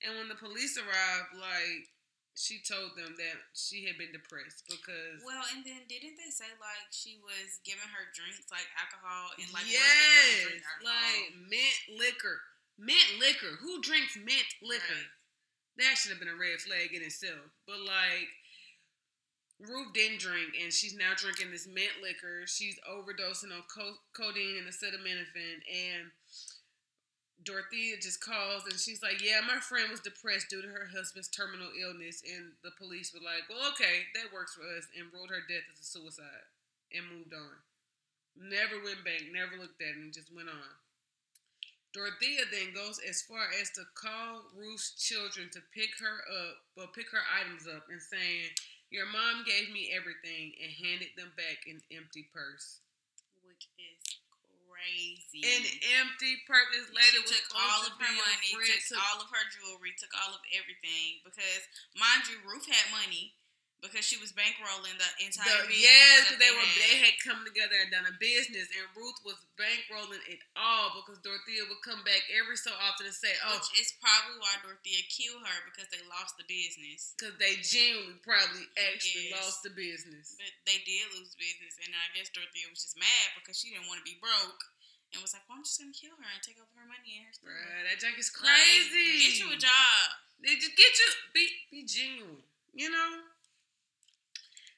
[0.02, 1.86] And when the police arrived, like
[2.34, 6.50] she told them that she had been depressed because Well, and then didn't they say
[6.58, 10.90] like she was giving her drinks like alcohol and like yes, drink alcohol.
[10.90, 12.42] like mint liquor,
[12.74, 13.54] mint liquor.
[13.62, 14.98] Who drinks mint liquor?
[14.98, 15.23] Right.
[15.76, 17.50] That should have been a red flag in itself.
[17.66, 18.30] But like,
[19.58, 22.46] Ruth didn't drink, and she's now drinking this mint liquor.
[22.46, 26.10] She's overdosing on co- codeine and acetaminophen, and
[27.42, 31.28] Dorothea just calls and she's like, "Yeah, my friend was depressed due to her husband's
[31.28, 35.30] terminal illness," and the police were like, "Well, okay, that works for us," and ruled
[35.30, 36.46] her death as a suicide
[36.92, 37.62] and moved on.
[38.36, 40.83] Never went back, never looked at it, and just went on.
[41.94, 46.86] Dorothea then goes as far as to call Ruth's children to pick her up, or
[46.92, 48.50] pick her items up, and saying,
[48.90, 52.80] "Your mom gave me everything and handed them back an empty purse."
[53.46, 54.18] which is
[54.66, 55.46] crazy.
[55.46, 55.62] An
[56.02, 56.66] empty purse.
[56.74, 60.34] This lady took all of her money, friend took all of her jewelry, took all
[60.34, 61.22] of everything.
[61.22, 61.62] Because
[61.94, 63.36] mind you, Ruth had money
[63.84, 66.80] because she was bankrolling the entire The, yes, that they were had.
[66.80, 71.20] they had come together and done a business, and Ruth was bankrolling it all because
[71.20, 75.04] Dorothea would come back every so often and say, "Oh, Which is probably why Dorothea
[75.12, 77.12] killed her because they lost the business.
[77.20, 79.36] because they genuinely probably actually Yes.
[79.36, 83.36] lost the business." But they did lose business, and I guess Dorothea was just mad
[83.36, 84.64] because she didn't want to be broke,
[85.12, 87.28] and was like, "Well, I'm just gonna kill her and take over her money and
[87.28, 89.28] her stuff." Bruh, that junk is Like, crazy.
[89.28, 90.04] get you a job.
[90.40, 92.42] They just get you be be genuine,
[92.72, 93.22] you know.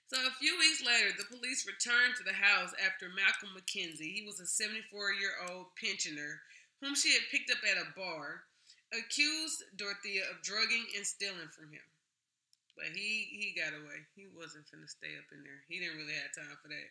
[0.06, 4.14] So a few weeks later, the police returned to the house after Malcolm McKenzie.
[4.14, 6.46] He was a 74-year-old pensioner
[6.78, 8.46] whom she had picked up at a bar,
[8.94, 11.82] accused Dorothea of drugging and stealing from him.
[12.78, 14.04] But he he got away.
[14.14, 15.64] He wasn't finna stay up in there.
[15.66, 16.90] He didn't really have time for that.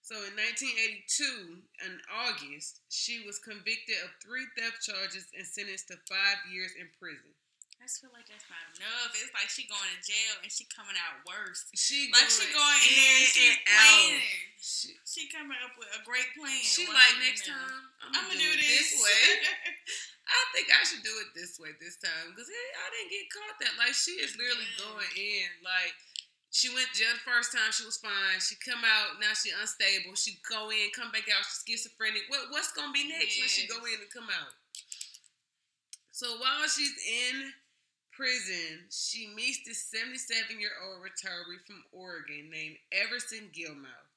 [0.00, 5.98] So in 1982, in August, she was convicted of three theft charges and sentenced to
[6.08, 7.34] five years in prison.
[7.84, 9.12] I just feel like that's not enough.
[9.12, 11.68] It's like she going to jail and she coming out worse.
[11.76, 14.00] She Like she going in there and she in and out.
[14.08, 14.40] planning.
[14.56, 16.64] She, She coming up with a great plan.
[16.64, 17.52] she like next there.
[17.52, 19.20] time I'm I'm gonna, gonna do this, way.
[20.32, 23.56] I think I should do it this way this time because I didn't get caught
[23.60, 23.76] that.
[23.76, 24.88] Like she is literally Yeah.
[24.88, 25.48] going in.
[25.60, 25.92] Like
[26.48, 27.68] she went to jail the first time.
[27.68, 28.40] She was fine.
[28.40, 29.36] She come out now.
[29.36, 30.16] She unstable.
[30.16, 31.44] She go in, come back out.
[31.44, 32.32] She schizophrenic.
[32.32, 34.56] What what's gonna be next when she go in and come out?
[36.16, 37.52] So while she's in
[38.16, 44.10] prison, she meets this 77 year old retiree from Oregon named Everson Gilmouth.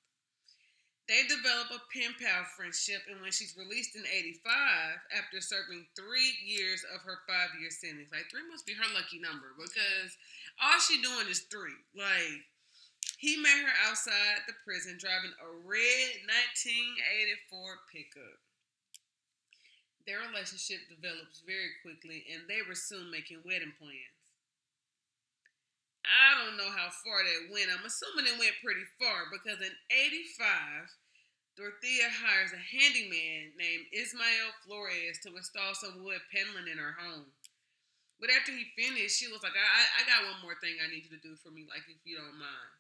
[1.08, 4.44] They develop a pen pal friendship, and when she's released in 85,
[5.16, 9.16] after serving three years of her five year sentence, like three must be her lucky
[9.16, 10.12] number because
[10.60, 11.80] all she doing is three.
[11.96, 12.44] Like,
[13.18, 18.47] he met her outside the prison driving a red 1984 pickup.
[20.08, 24.16] Their relationship develops very quickly, and they were soon making wedding plans.
[26.08, 27.68] I don't know how far that went.
[27.68, 30.88] I'm assuming it went pretty far because in 85,
[31.60, 37.28] Dorothea hires a handyman named Ismael Flores to install some wood paneling in her home.
[38.24, 41.04] But after he finished, she was like, I, I- got one more thing I need
[41.06, 42.77] you to do for me, like if you don't mind.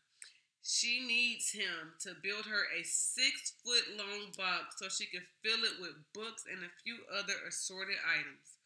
[0.67, 5.63] She needs him to build her a six foot long box so she could fill
[5.63, 8.59] it with books and a few other assorted items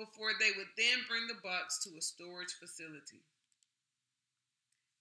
[0.00, 3.20] before they would then bring the box to a storage facility.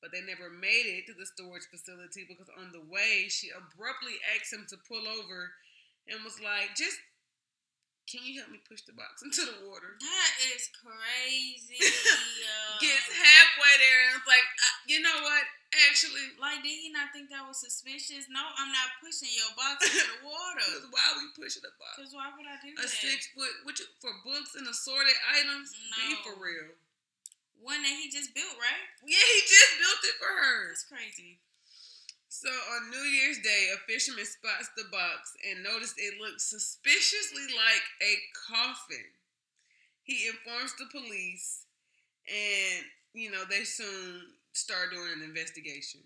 [0.03, 4.19] But they never made it to the storage facility because on the way, she abruptly
[4.35, 5.55] asked him to pull over
[6.11, 6.99] and was like, Just
[8.11, 9.95] can you help me push the box into the water?
[10.03, 11.79] That is crazy.
[12.83, 15.43] Gets halfway there and it's like, uh, You know what?
[15.87, 18.27] Actually, like, did he not think that was suspicious?
[18.27, 20.67] No, I'm not pushing your box into the water.
[20.91, 21.95] why are we pushing the box?
[21.95, 22.85] Because why would I do that?
[22.85, 25.71] A six foot, which for books and assorted items?
[25.95, 26.19] Be No.
[26.27, 26.75] for real.
[27.63, 28.83] One that he just built, right?
[29.07, 30.57] Yeah, he just built it for her.
[30.75, 31.39] That's crazy.
[32.27, 37.47] So on New Year's Day, a fisherman spots the box and noticed it looks suspiciously
[37.55, 39.07] like a coffin.
[40.03, 41.63] He informs the police,
[42.27, 46.01] and you know they soon start doing an investigation.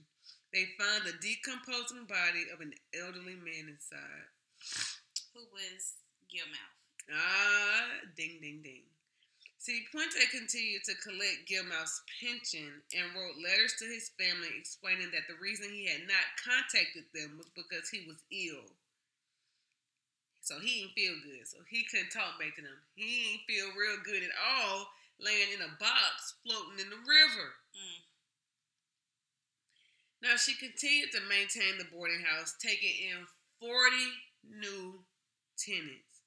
[0.54, 4.30] They find the decomposing body of an elderly man inside.
[5.34, 6.00] Who was
[6.32, 6.76] Gilmouth?
[7.12, 8.88] Ah, ding, ding, ding.
[9.60, 15.26] See, Puente continued to collect Gilmouth's pension and wrote letters to his family explaining that
[15.26, 18.70] the reason he had not contacted them was because he was ill.
[20.46, 21.50] So he didn't feel good.
[21.50, 22.78] So he couldn't talk back to them.
[22.94, 24.86] He didn't feel real good at all
[25.18, 27.50] laying in a box floating in the river.
[27.74, 28.05] Mm.
[30.26, 33.30] Now she continued to maintain the boarding house, taking in
[33.62, 33.70] 40
[34.58, 35.06] new
[35.54, 36.26] tenants.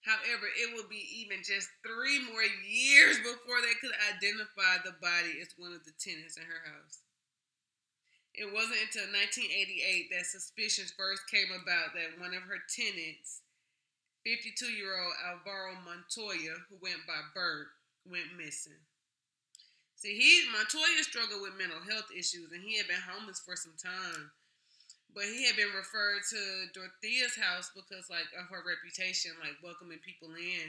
[0.00, 5.36] However, it would be even just three more years before they could identify the body
[5.44, 7.04] as one of the tenants in her house.
[8.32, 13.44] It wasn't until 1988 that suspicions first came about that one of her tenants,
[14.24, 17.68] 52 year old Alvaro Montoya, who went by Bert,
[18.08, 18.80] went missing.
[20.04, 23.72] See, he Montoya struggled with mental health issues and he had been homeless for some
[23.80, 24.30] time.
[25.14, 26.40] But he had been referred to
[26.76, 30.66] Dorothea's house because like of her reputation, like welcoming people in.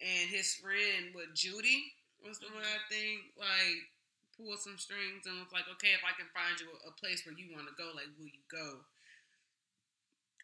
[0.00, 1.92] And his friend, with Judy
[2.24, 3.92] was the one I think, like
[4.36, 7.26] pulled some strings and was like, okay, if I can find you a, a place
[7.28, 8.80] where you want to go, like, will you go?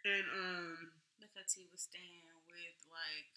[0.04, 3.35] And um, Because he was staying with like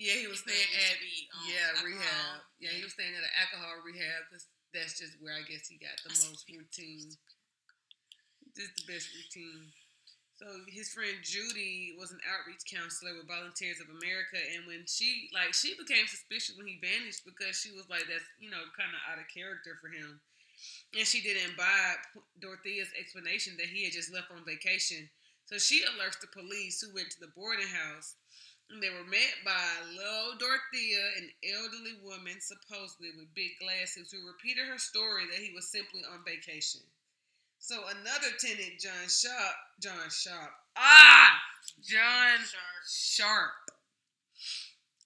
[0.00, 1.84] yeah, he was staying at um, yeah alcohol.
[1.84, 2.36] rehab.
[2.56, 5.76] Yeah, he was staying at an alcohol rehab because that's just where I guess he
[5.76, 7.12] got the most routine.
[8.56, 9.68] Just the best routine.
[10.40, 15.28] So his friend Judy was an outreach counselor with Volunteers of America, and when she
[15.36, 18.96] like she became suspicious when he vanished because she was like that's you know kind
[18.96, 20.16] of out of character for him,
[20.96, 22.00] and she didn't buy
[22.40, 25.12] Dorothea's explanation that he had just left on vacation.
[25.44, 28.16] So she alerts the police, who went to the boarding house,
[28.78, 34.70] they were met by little Dorothea, an elderly woman supposedly with big glasses, who repeated
[34.70, 36.80] her story that he was simply on vacation.
[37.58, 41.34] So another tenant, John Sharp, John Sharp, ah,
[41.82, 42.84] John Sharp.
[42.86, 43.70] Sharp,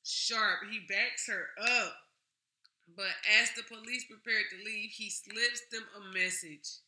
[0.05, 1.95] Sharp, he backs her up.
[2.95, 6.85] But as the police prepared to leave, he slips them a message.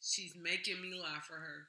[0.00, 1.68] She's making me lie for her.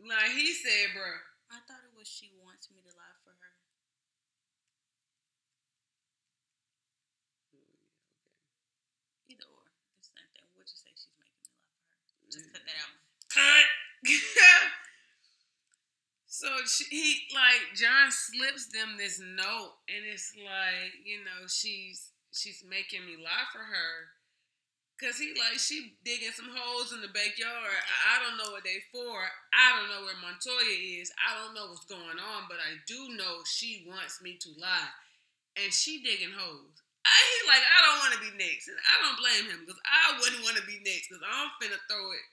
[0.00, 1.20] Like he said, bruh.
[1.52, 3.52] I thought it was she wants me to lie for her.
[9.28, 9.68] Either or.
[10.00, 10.08] It's
[10.66, 12.22] same just say she's making me lie for her.
[12.30, 12.94] Just cut that out.
[13.30, 13.66] Cut.
[16.26, 22.10] so she, he like John slips them this note, and it's like you know she's
[22.30, 24.14] she's making me lie for her.
[25.00, 27.82] Cause he like she digging some holes in the backyard.
[28.06, 29.18] I don't know what they for.
[29.50, 31.10] I don't know where Montoya is.
[31.18, 34.94] I don't know what's going on, but I do know she wants me to lie,
[35.58, 36.81] and she digging holes.
[37.12, 39.80] I he like I don't want to be next, and I don't blame him because
[39.84, 42.26] I wouldn't want to be next because I'm finna throw it.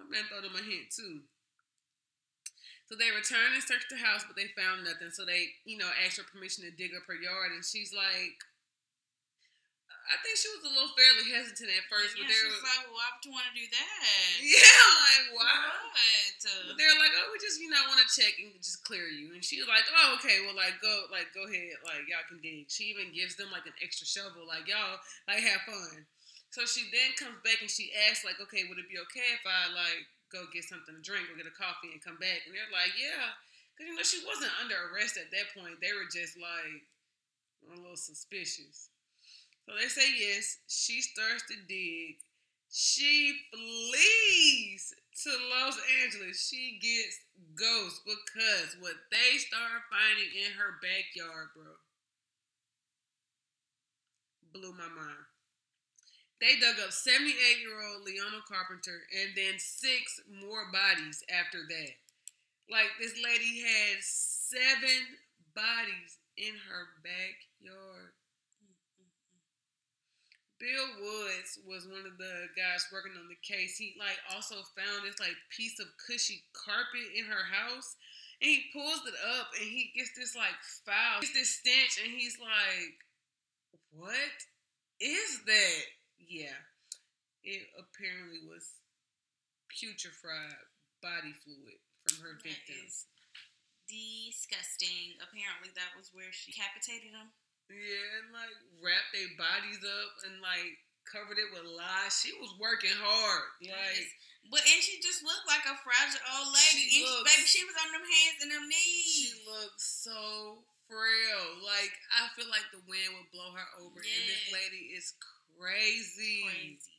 [0.00, 1.28] I'm gonna throw them a hint too.
[2.88, 5.08] So they returned and searched the house, but they found nothing.
[5.16, 8.36] So they, you know, asked her permission to dig up her yard, and she's like,
[10.02, 12.66] I think she was a little fairly hesitant at first, yeah, but they were, was
[12.66, 14.28] like, well, why would you want to do that?
[14.42, 15.54] yeah, like why?
[15.86, 16.42] What?
[16.42, 19.30] But they're like, oh, we just, you know, want to check and just clear you.
[19.32, 22.42] And she was like, oh, okay, well, like, go, like, go ahead, like, y'all can
[22.42, 22.66] dig.
[22.66, 24.98] She even gives them like an extra shovel, like, y'all,
[25.30, 26.02] like, have fun.
[26.52, 29.44] So she then comes back and she asks, like, okay, would it be okay if
[29.48, 32.44] I like go get something to drink or get a coffee and come back?
[32.44, 33.32] And they're like, yeah,
[33.72, 35.80] because you know she wasn't under arrest at that point.
[35.80, 36.84] They were just like
[37.72, 38.91] a little suspicious.
[39.66, 40.58] So they say yes.
[40.66, 42.18] She starts to dig.
[42.72, 46.48] She flees to Los Angeles.
[46.48, 47.20] She gets
[47.54, 51.76] ghosts because what they start finding in her backyard, bro,
[54.52, 55.26] blew my mind.
[56.40, 61.94] They dug up 78 year old Leona Carpenter and then six more bodies after that.
[62.68, 65.22] Like this lady had seven
[65.54, 68.10] bodies in her backyard.
[70.62, 73.74] Bill Woods was one of the guys working on the case.
[73.74, 77.98] He like also found this like piece of cushy carpet in her house.
[78.38, 80.54] And he pulls it up and he gets this like
[80.86, 82.94] foul, gets this stench, and he's like,
[83.90, 84.38] What
[85.02, 85.82] is that?
[86.22, 86.54] Yeah.
[87.42, 88.78] It apparently was
[89.66, 90.62] putrefied
[91.02, 93.02] body fluid from her That victims.
[93.02, 93.10] is
[93.90, 95.18] disgusting.
[95.18, 97.34] Apparently, that was where she decapitated him.
[97.72, 100.76] Yeah, and like wrapped their bodies up and like
[101.08, 102.12] covered it with lies.
[102.20, 103.48] She was working hard.
[103.64, 104.06] Like
[104.52, 106.84] But and she just looked like a fragile old lady.
[106.92, 109.08] She And looks- baby, she was on them hands and them knees.
[109.16, 111.44] she looked so frail.
[111.64, 113.98] Like I feel like the wind would blow her over.
[114.04, 115.16] And this lady is
[115.56, 116.44] crazy.
[116.44, 116.98] crazy.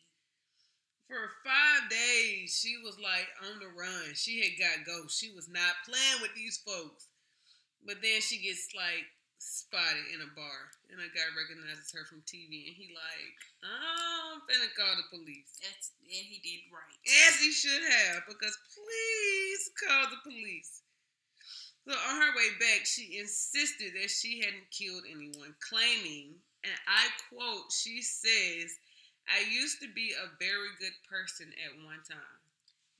[1.05, 4.15] For five days, she was like on the run.
[4.15, 5.19] She had got ghosts.
[5.19, 7.07] She was not playing with these folks.
[7.85, 9.03] But then she gets like
[9.43, 13.37] spotted in a bar, and a guy recognizes her from TV, and he like,
[13.67, 15.59] oh, I'm finna call the police.
[15.59, 16.99] That's and he did right.
[17.27, 20.83] As he should have, because please call the police.
[21.83, 27.11] So on her way back, she insisted that she hadn't killed anyone, claiming, and I
[27.27, 28.71] quote, she says,
[29.27, 32.42] I used to be a very good person at one time.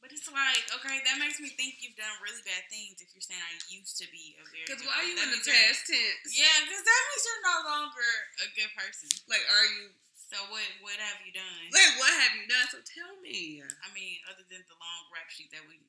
[0.04, 3.24] But it's like, okay, that makes me think you've done really bad things if you're
[3.24, 6.28] saying I used to be a very Because why are you in the past tense?
[6.36, 8.10] Yeah, because that means you're no longer
[8.44, 9.08] a good person.
[9.32, 9.96] Like, are you,
[10.28, 11.72] So what what have you done?
[11.72, 12.68] like, what have you done?
[12.68, 13.64] So tell me.
[13.64, 15.80] I mean, other than the long rap sheet that we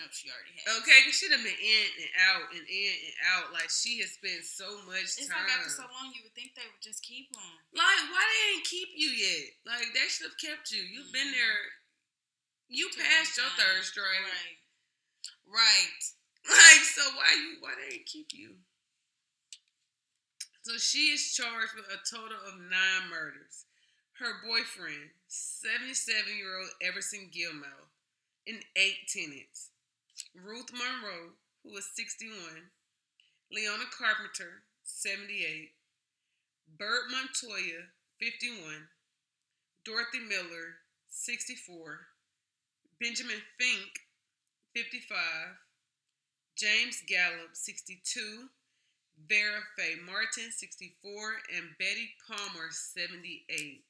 [0.00, 0.72] know she already had.
[0.80, 3.52] Okay, because she'd have been in and out and in and out.
[3.52, 5.44] Like, she has spent so much It's time.
[5.44, 7.52] like after so long, you would think they would just keep them.
[7.76, 9.60] Like, why they ain't keep you yet?
[9.68, 10.80] Like, they should have kept you.
[10.80, 11.36] You've been Mhm.
[11.36, 11.60] there.
[12.72, 14.06] You passed your third strike.
[14.24, 14.56] Right.
[15.46, 16.02] Right.
[16.42, 17.58] Like, so why you?
[17.60, 18.56] Why they keep you?
[20.62, 23.66] So she is charged with a total of nine murders.
[24.18, 27.94] Her boyfriend, seventy-seven-year-old Everson Gilmore,
[28.48, 29.70] and eight tenants.
[30.34, 32.74] Ruth Monroe, who was sixty-one.
[33.52, 35.74] Leona Carpenter, seventy-eight.
[36.76, 37.86] Bert Montoya,
[38.18, 38.88] fifty-one.
[39.84, 42.11] Dorothy Miller, sixty-four.
[43.02, 43.98] Benjamin Fink,
[44.78, 45.18] 55.
[46.54, 48.46] James Gallop, 62.
[49.26, 51.02] Vera Faye Martin, 64.
[51.50, 53.82] And Betty Palmer, 78.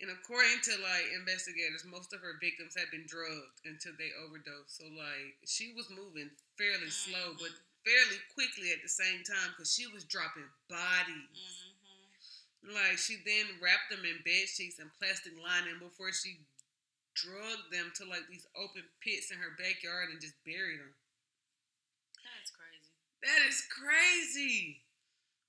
[0.00, 4.80] And according to like investigators, most of her victims had been drugged until they overdosed.
[4.80, 7.52] So like she was moving fairly slow, but
[7.84, 11.36] fairly quickly at the same time because she was dropping bodies.
[11.36, 12.80] Mm-hmm.
[12.80, 16.40] Like she then wrapped them in bed sheets and plastic lining before she
[17.16, 20.94] drugged them to like these open pits in her backyard and just buried them.
[22.20, 22.92] That's crazy.
[23.24, 24.84] That is crazy.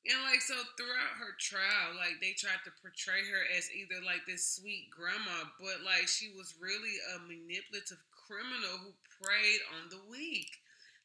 [0.08, 4.24] And like so throughout her trial, like they tried to portray her as either like
[4.24, 10.00] this sweet grandma, but like she was really a manipulative criminal who preyed on the
[10.08, 10.48] weak.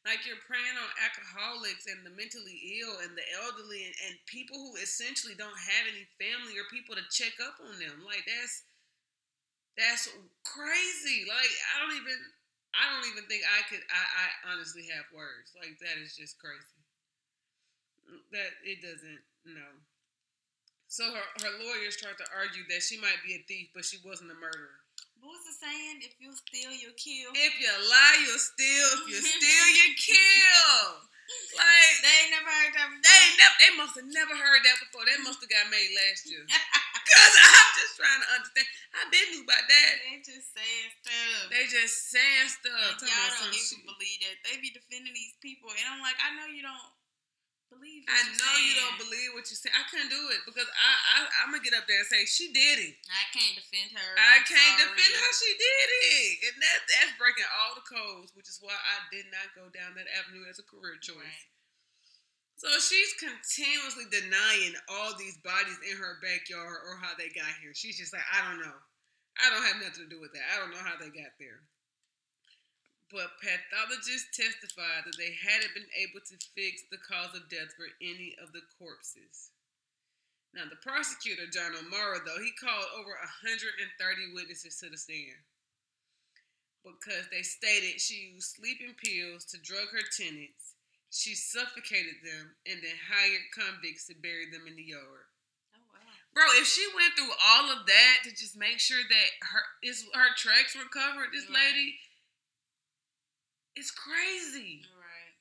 [0.07, 4.55] Like you're preying on alcoholics and the mentally ill and the elderly and, and people
[4.55, 8.03] who essentially don't have any family or people to check up on them.
[8.07, 8.67] Like that's
[9.75, 10.11] that's
[10.53, 11.25] crazy.
[11.25, 12.17] Like I don't even
[12.77, 15.53] I don't even think I could I, I honestly have words.
[15.57, 16.81] Like that is just crazy.
[18.31, 19.65] That it doesn't no.
[20.87, 23.97] So her, her lawyers tried to argue that she might be a thief, but she
[24.05, 24.77] wasn't a murderer.
[25.17, 26.05] But what's the saying?
[26.05, 27.33] If you steal, you kill.
[27.33, 28.87] If you lie, you'll steal.
[29.01, 31.09] If you steal, you kill.
[31.57, 33.01] Like They ain't never heard that before.
[33.09, 35.01] they never, they must have never heard that before.
[35.07, 36.45] That must have got made last year.
[37.09, 38.67] Cause I'm just trying to understand.
[38.93, 39.91] I been knew about that.
[40.05, 41.41] They just saying stuff.
[41.49, 43.01] They just saying stuff.
[43.01, 43.85] Like, y'all don't even shit.
[43.85, 44.35] believe that.
[44.45, 46.89] They be defending these people, and I'm like, I know you don't
[47.73, 48.05] believe.
[48.05, 49.73] I know you don't believe what you say.
[49.73, 52.53] I couldn't do it because I, I I'm gonna get up there and say she
[52.53, 52.93] did it.
[53.09, 54.09] I can't defend her.
[54.13, 54.93] I I'm can't sorry.
[54.93, 58.77] defend how she did it, and that that's breaking all the codes, which is why
[58.77, 61.17] I did not go down that avenue as a career choice.
[61.17, 61.52] Right.
[62.55, 67.73] So she's continuously denying all these bodies in her backyard or how they got here.
[67.73, 68.77] She's just like, I don't know.
[69.41, 70.45] I don't have nothing to do with that.
[70.53, 71.65] I don't know how they got there.
[73.11, 77.89] But pathologists testified that they hadn't been able to fix the cause of death for
[78.01, 79.53] any of the corpses.
[80.53, 83.85] Now, the prosecutor, John O'Mara, though, he called over 130
[84.33, 85.41] witnesses to the stand
[86.83, 90.62] because they stated she used sleeping pills to drug her tenants.
[91.13, 95.29] She suffocated them and then hired convicts to bury them in the yard.
[95.77, 96.01] Oh wow.
[96.33, 100.09] Bro, if she went through all of that to just make sure that her is
[100.17, 101.69] her tracks were covered, this Right.
[101.69, 102.01] lady,
[103.75, 104.81] it's crazy.
[104.97, 105.37] Right.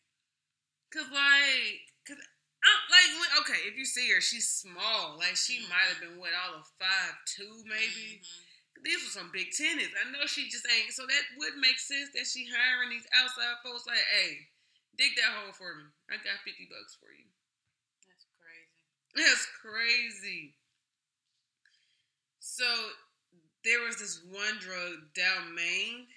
[0.92, 5.16] Cause like, cause I'm like, okay, if you see her, she's small.
[5.16, 5.68] Like she Mhm.
[5.70, 8.20] might have been what all of five two maybe.
[8.20, 8.84] Mhm.
[8.84, 9.94] These were some big tenants.
[9.98, 10.92] I know she just ain't.
[10.92, 13.86] So that would make sense that she hiring these outside folks.
[13.86, 14.50] Like, hey,
[14.96, 15.86] dig that hole for me.
[16.10, 17.28] I got fifty bucks for you.
[18.04, 18.82] That's crazy.
[19.16, 20.54] That's crazy.
[22.42, 22.68] So
[23.64, 26.10] there was this one drug, Dalmane,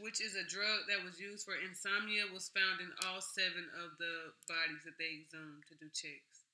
[0.00, 3.96] which is a drug that was used for insomnia, was found in all seven of
[4.00, 6.48] the bodies that they exhumed to do checks.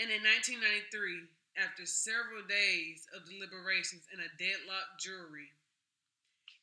[0.00, 1.28] And in 1993,
[1.60, 5.52] after several days of deliberations and a deadlocked jury,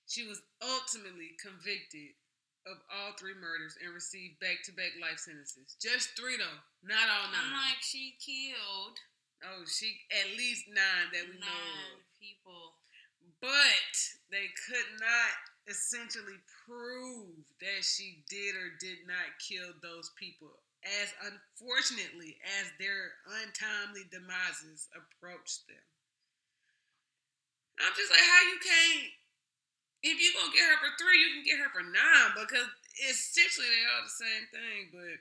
[0.09, 2.17] she was ultimately convicted
[2.70, 5.76] of all three murders and received back-to-back life sentences.
[5.82, 8.97] Just three though, not all 9 I'm like, she killed
[9.39, 12.03] Oh, she at least nine that we know nine of.
[12.20, 12.76] people.
[13.39, 13.95] But
[14.32, 15.32] they could not
[15.63, 20.59] essentially prove that she did or did not kill those people.
[20.84, 23.11] as unfortunately as their
[23.43, 25.84] untimely demises approached them.
[27.80, 29.11] I'm just like, how you can't?
[30.02, 32.68] If you gonna get her for three, you can get her for nine because
[33.10, 34.80] essentially they are the same thing.
[34.93, 35.20] But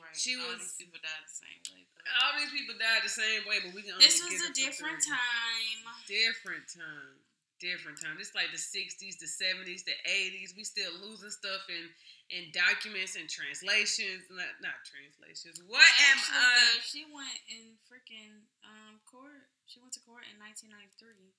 [0.00, 0.16] Right.
[0.16, 1.86] She All was- these people died the same way.
[1.94, 3.60] But all these people died the same way.
[3.60, 3.98] But we can.
[3.98, 5.84] this was a different time.
[6.06, 7.20] Different time.
[7.60, 8.18] Different time.
[8.18, 10.54] It's like the '60s, the '70s, the '80s.
[10.56, 11.94] We still losing stuff in
[12.30, 14.24] in documents and translations.
[14.30, 15.62] Not not translations.
[15.62, 16.80] What am Actually, I?
[16.80, 19.48] she went in freaking um court.
[19.66, 21.32] She went to court in 1993.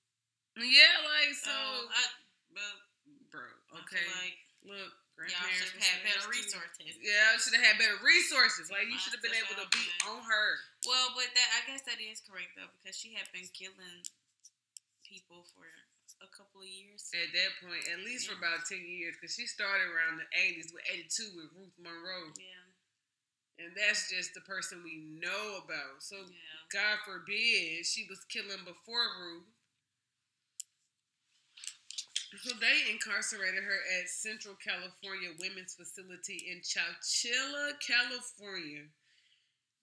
[0.56, 1.52] Yeah, like so.
[1.52, 1.56] So,
[1.92, 2.04] I,
[2.56, 2.76] but
[3.32, 3.44] bro,
[3.76, 4.00] I okay.
[4.00, 4.92] feel like Look,
[5.30, 6.58] y'all should have had better slaves too.
[6.58, 6.94] resources.
[7.04, 8.72] Yeah, I should have had better resources.
[8.72, 10.48] Like you should have been able to so be on her.
[10.88, 14.04] Well, but that I guess that is correct though because she had been killing
[15.06, 15.68] people for
[16.24, 17.08] a couple of years.
[17.14, 20.72] At that point, at least for about ten years, because she started around the '80s
[20.74, 22.66] with '82 with Ruth Monroe, Yeah,
[23.64, 26.02] and that's just the person we know about.
[26.04, 26.60] So yeah.
[26.72, 29.48] God forbid she was killing before Ruth.
[32.44, 38.84] So they incarcerated her at Central California Women's Facility in Chowchilla, California.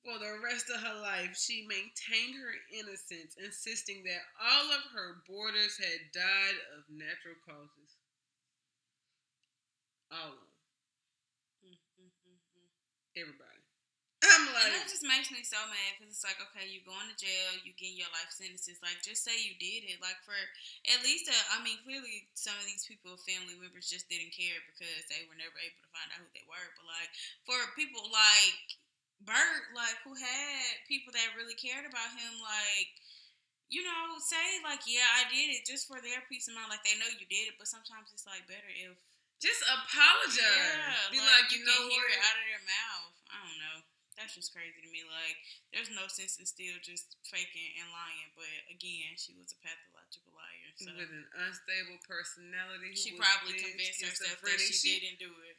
[0.04, 5.22] For the rest of her life, she maintained her innocence, insisting that all of her
[5.26, 7.96] boarders had died of natural causes.
[10.12, 10.52] All of them.
[11.64, 12.68] Mm, mm, mm, mm.
[13.16, 13.51] Everybody.
[14.22, 17.18] I'm And that just makes me so mad because it's like, okay, you're going to
[17.18, 18.78] jail, you getting your life sentences.
[18.78, 19.98] Like, just say you did it.
[19.98, 20.38] Like, for
[20.86, 24.62] at least, uh, I mean, clearly some of these people, family members, just didn't care
[24.70, 26.68] because they were never able to find out who they were.
[26.78, 27.10] But like,
[27.42, 28.78] for people like
[29.26, 32.90] Bert, like who had people that really cared about him, like.
[33.72, 36.68] You know, say like, yeah, I did it just for their peace of mind.
[36.68, 39.00] Like they know you did it, but sometimes it's like better if
[39.40, 40.38] just apologize.
[40.44, 43.11] yeah, Be like, you, know can hear it out of their mouth.
[44.16, 44.28] I don't know.
[44.28, 45.04] That's just crazy to me.
[45.08, 45.36] Like,
[45.72, 48.30] there's no sense in still just faking and lying.
[48.36, 50.70] But again, she was a pathological liar.
[50.76, 52.92] So with an unstable personality.
[52.92, 54.76] who she probably convinced herself that schizophrenic.
[54.76, 55.56] she, didn't do it.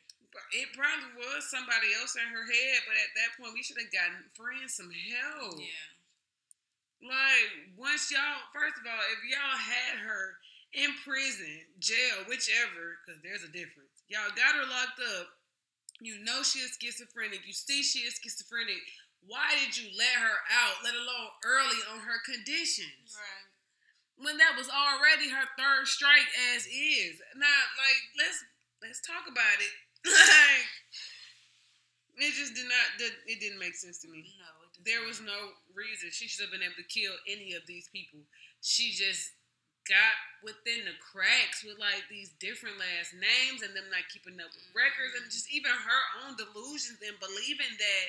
[0.53, 3.93] It probably was somebody else in her head, but at that point, we should have
[3.93, 5.61] gotten friends some help.
[5.61, 5.93] Yeah.
[7.05, 10.41] Like, once y'all, first of all, if y'all had her
[10.73, 15.29] in prison, jail, whichever, because there's a difference, y'all got her locked up,
[16.01, 18.81] you know she is schizophrenic, you see she is schizophrenic,
[19.25, 23.15] why did you let her out, let alone early on her conditions?
[23.15, 23.47] Right.
[24.25, 27.21] when that was already her third strike as is.
[27.35, 28.39] Now, like, let's
[28.83, 29.73] let's talk about it.
[30.11, 30.67] like,
[32.19, 32.85] it just did not.
[33.25, 34.27] It didn't make sense to me.
[34.37, 37.87] No, There was no reason she should have been able to kill any of these
[37.89, 38.19] people.
[38.61, 39.31] She just
[39.87, 44.51] got within the cracks with like these different last names and them not keeping up
[44.51, 45.35] with records and mm-hmm.
[45.35, 48.07] just even her own delusions and believing that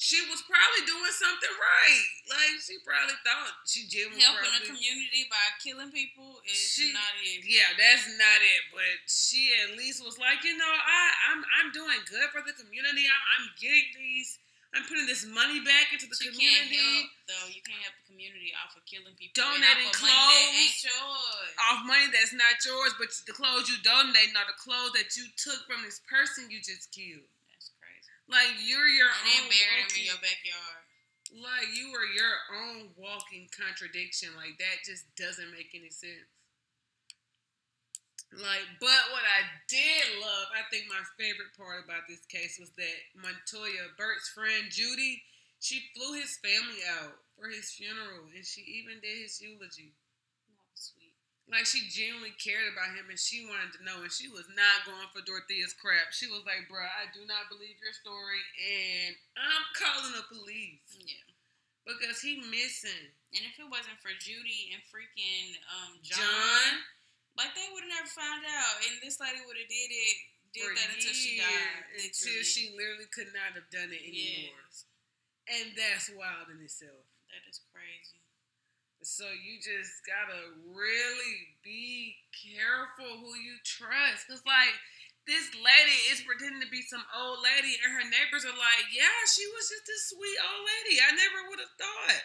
[0.00, 2.08] she was probably doing something right.
[2.32, 6.96] Like she probably thought she genuinely helping probably, the community by killing people is She-
[6.96, 7.44] not it.
[7.44, 8.62] Yeah, that's not it.
[8.72, 12.56] But she at least was like, you know, I, I'm I'm doing good for the
[12.56, 13.04] community.
[13.04, 14.40] I, I'm getting these.
[14.70, 16.78] I'm putting this money back into the But you can't community.
[16.78, 17.48] help though.
[17.50, 19.34] You can't help the community off of killing people.
[19.34, 20.62] Donating off of money clothes.
[20.62, 21.50] ain't yours.
[21.58, 25.26] Off money that's not yours, but the clothes you donate are the clothes that you
[25.34, 27.26] took from this person you just killed.
[27.50, 28.10] That's crazy.
[28.30, 30.82] Like you're your And own bury them in your backyard.
[31.34, 34.30] like you are your own walking contradiction.
[34.38, 36.30] Like that just doesn't make any sense.
[38.30, 42.70] Like, but what I did love, I think my favorite part about this case was
[42.78, 45.22] that Montoya, Bert's friend Judy,
[45.58, 49.98] she flew his family out for his funeral, and she even did his eulogy.
[50.70, 51.10] Was sweet.
[51.50, 54.86] Like she genuinely cared about him, and she wanted to know, and she was not
[54.86, 56.14] going for Dorothea's crap.
[56.14, 60.86] She was like, "Bruh, I do not believe your story, and I'm calling the police
[61.02, 61.26] Yeah.
[61.82, 66.72] because he missing." And if it wasn't for Judy and freaking um, John, John,
[67.38, 68.74] like they would have never found out.
[68.88, 70.16] And this lady would have did it,
[70.54, 71.86] did for that until she died.
[71.94, 72.44] until literally.
[72.46, 74.84] she literally could not have done it anymore, Yes.
[75.48, 77.06] and that's wild in itself.
[77.30, 78.18] That is crazy.
[79.00, 84.28] So you just gotta really be careful who you trust.
[84.28, 84.76] Cause like
[85.24, 89.14] this lady is pretending to be some old lady, and her neighbors are like, "Yeah,
[89.30, 91.00] she was just this sweet old lady.
[91.00, 92.22] I never would have thought."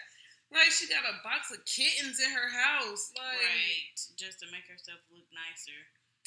[0.56, 3.99] Like she got a box of kittens in her house, like right.
[4.16, 5.76] Just to make herself look nicer.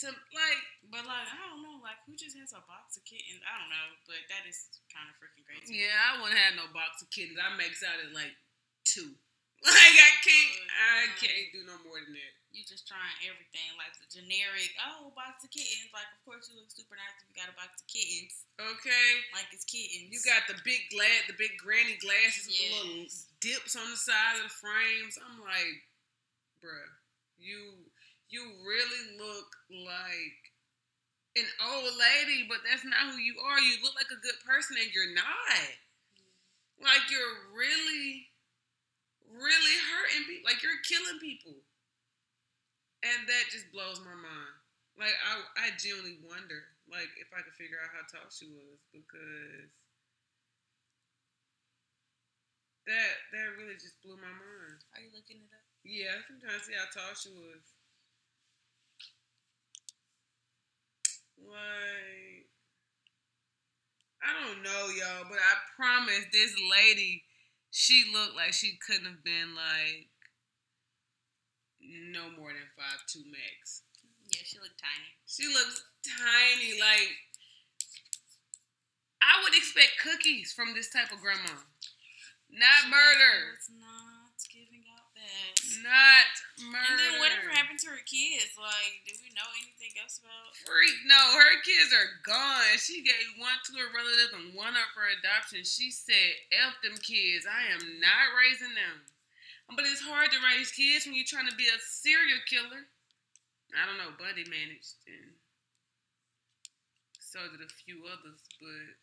[0.04, 0.60] to like
[0.92, 3.40] But like, I don't know, like who just has a box of kittens?
[3.48, 5.80] I don't know, but that is kind of freaking crazy.
[5.80, 7.40] Yeah, I wouldn't have no box of kittens.
[7.40, 8.36] I max out at like
[8.84, 9.16] two.
[9.58, 12.32] Like I can't, I can't do no more than that.
[12.54, 14.70] You just trying everything, like the generic.
[14.78, 15.90] Oh, box of kittens.
[15.90, 18.46] Like, of course, you look super nice if you got a box of kittens.
[18.54, 19.06] Okay.
[19.34, 20.14] Like it's kittens.
[20.14, 23.10] You got the big glad, the big granny glasses with the little.
[23.40, 25.18] Dips on the side of the frames.
[25.18, 25.78] I'm like,
[26.62, 26.92] bruh,
[27.38, 27.86] you
[28.28, 30.40] you really look like
[31.38, 33.60] an old lady, but that's not who you are.
[33.60, 35.72] You look like a good person, and you're not.
[36.78, 38.30] Like you're really,
[39.26, 40.46] really hurting people.
[40.46, 41.58] Like you're killing people,
[43.02, 44.56] and that just blows my mind.
[44.98, 48.82] Like I, I genuinely wonder, like if I could figure out how tall she was
[48.90, 49.70] because
[52.88, 54.80] that that really just blew my mind.
[54.96, 55.64] Are you looking it up?
[55.84, 57.64] Yeah, I'm trying to see how tall she was.
[61.38, 62.50] Like,
[64.20, 67.24] I don't know, y'all, but I promise this lady,
[67.70, 70.10] she looked like she couldn't have been like
[71.80, 73.84] no more than five two max.
[74.32, 75.12] Yeah, she looked tiny.
[75.24, 76.76] She looks tiny.
[76.80, 77.12] Like,
[79.24, 81.64] I would expect cookies from this type of grandma,
[82.52, 83.56] not murder.
[83.56, 85.54] was not giving out that.
[85.84, 86.84] Not murder.
[86.88, 88.56] And then whatever happened to her kids?
[88.56, 90.56] Like, do we know anything else about?
[90.56, 92.76] Freak, no, her kids are gone.
[92.80, 95.62] She gave one to her relative and one up for adoption.
[95.62, 97.44] She said, F them kids.
[97.44, 99.04] I am not raising them.
[99.68, 102.88] But it's hard to raise kids when you're trying to be a serial killer.
[103.76, 105.36] I don't know, Bundy managed and
[107.20, 108.96] so did a few others, but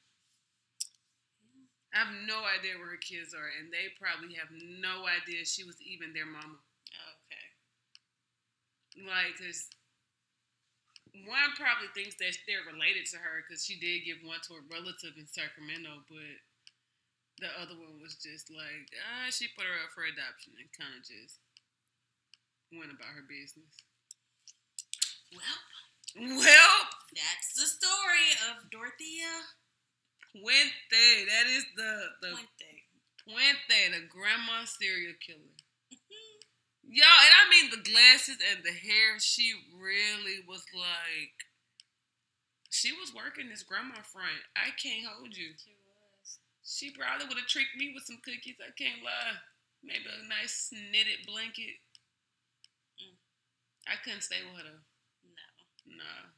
[1.96, 5.64] I have no idea where her kids are, and they probably have no idea she
[5.64, 6.60] was even their mama.
[6.92, 7.48] Okay.
[9.08, 9.72] Like, cause
[11.24, 14.68] one probably thinks that they're related to her because she did give one to a
[14.68, 16.36] relative in Sacramento, but
[17.40, 21.00] the other one was just like, ah, she put her up for adoption and kind
[21.00, 21.40] of just
[22.76, 23.72] went about her business.
[25.32, 25.60] Well,
[26.16, 26.80] Well,
[27.12, 29.56] that's the story of Dorothea
[30.36, 32.74] Puente, that is the the Puente.
[33.24, 35.56] Puente, the grandma serial killer.
[36.84, 41.48] Y'all, and I mean the glasses and the hair, she really was like,
[42.70, 44.44] she was working this grandma front.
[44.54, 45.56] I can't hold you.
[45.58, 46.38] She was.
[46.62, 48.60] She probably would have tricked me with some cookies.
[48.60, 49.40] I can't lie.
[49.82, 51.80] Maybe a nice knitted blanket.
[53.02, 53.18] Mm.
[53.88, 54.84] I couldn't stay with her.
[55.26, 56.04] No.
[56.04, 56.35] No.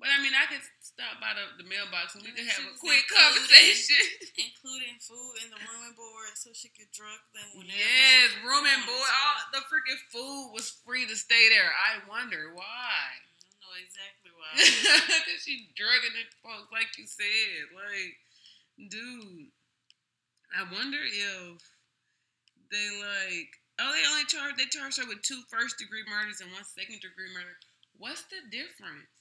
[0.00, 2.76] But I mean, I could stop by the, the mailbox and we could have a
[2.80, 4.00] quick conversation.
[4.48, 7.76] Including food in the room and board so she could drug them whenever.
[7.76, 9.12] yes, room and board.
[9.12, 11.68] All the freaking food was free to stay there.
[11.68, 12.64] I wonder why.
[12.64, 14.56] I don't know exactly why.
[15.28, 17.68] Cause she drugging it, folks, like you said.
[17.76, 18.16] Like,
[18.88, 19.52] dude,
[20.56, 21.60] I wonder if
[22.72, 23.52] they like.
[23.76, 24.56] Oh, they only charged.
[24.56, 27.60] They charged her with two first degree murders and one second degree murder.
[28.00, 29.12] What's the difference?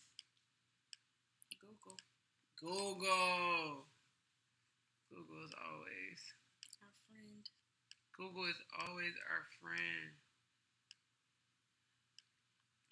[2.59, 3.87] Google.
[5.07, 5.39] Google.
[5.47, 6.19] Is always.
[6.83, 7.43] Our friend.
[8.11, 10.11] Google is always our friend.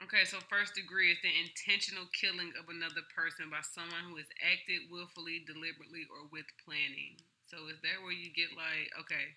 [0.07, 4.29] Okay, so first degree is the intentional killing of another person by someone who has
[4.39, 7.19] acted willfully, deliberately, or with planning.
[7.49, 9.35] So is that where you get like, okay,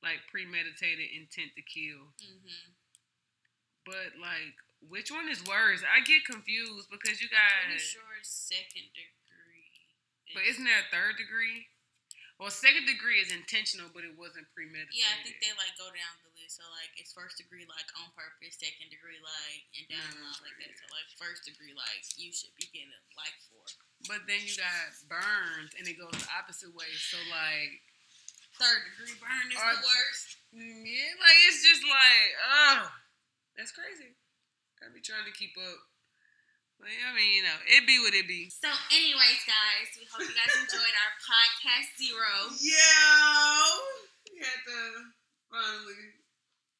[0.00, 2.16] like premeditated intent to kill?
[2.22, 2.70] Mm-hmm.
[3.84, 5.84] But like, which one is worse?
[5.84, 9.25] I get confused because you I'm got, pretty sure it's second degree.
[10.34, 11.66] But isn't there a third degree?
[12.36, 14.92] Well, second degree is intentional, but it wasn't premeditated.
[14.92, 16.60] Yeah, I think they like go down the list.
[16.60, 20.40] So like it's first degree like on purpose, second degree like and down the line
[20.44, 20.72] like that.
[20.76, 23.64] So like first degree like you should be getting a life for.
[24.04, 26.92] But then you got burns, and it goes the opposite way.
[27.00, 27.80] So like,
[28.60, 30.28] Third degree burn is Or- the worst.
[30.52, 32.88] mm, yeah, like it's just like, oh,
[33.56, 34.12] that's crazy.
[34.84, 35.80] I be trying to keep up.
[36.76, 38.52] But I mean, you know, it be what it be.
[38.52, 42.34] So, anyways, guys, we hope you guys enjoyed our podcast zero.
[42.60, 43.64] Yeah,
[44.28, 44.80] we had to
[45.48, 46.20] finally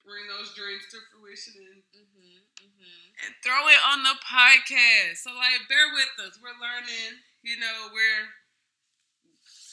[0.04, 2.44] bring those dreams to fruition and, Mm-hmm.
[2.60, 3.06] Mm-hmm.
[3.24, 5.24] and throw it on the podcast.
[5.24, 6.36] So like, bear with us.
[6.44, 7.24] We're learning.
[7.40, 8.24] You know, we're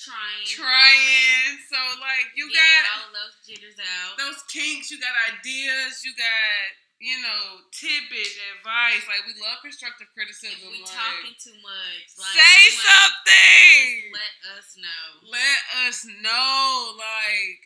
[0.03, 0.47] Trying.
[0.47, 1.51] trying.
[1.71, 4.15] So like, you got all those jitters out.
[4.19, 6.63] those kinks, you got ideas, you got,
[7.03, 9.03] you know, tidbit advice.
[9.11, 10.55] Like we love constructive criticism.
[10.55, 13.83] if we like, talking too much, like say something.
[14.07, 15.03] just let us know.
[15.27, 17.59] Let us know, like,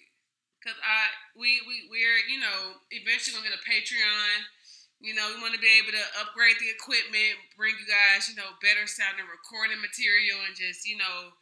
[0.65, 4.49] cause I we we we're you know eventually gonna get a Patreon.
[4.97, 8.33] You know, we want to be able to upgrade the equipment, bring you guys, you
[8.33, 11.37] know, better sounding recording material, and just you know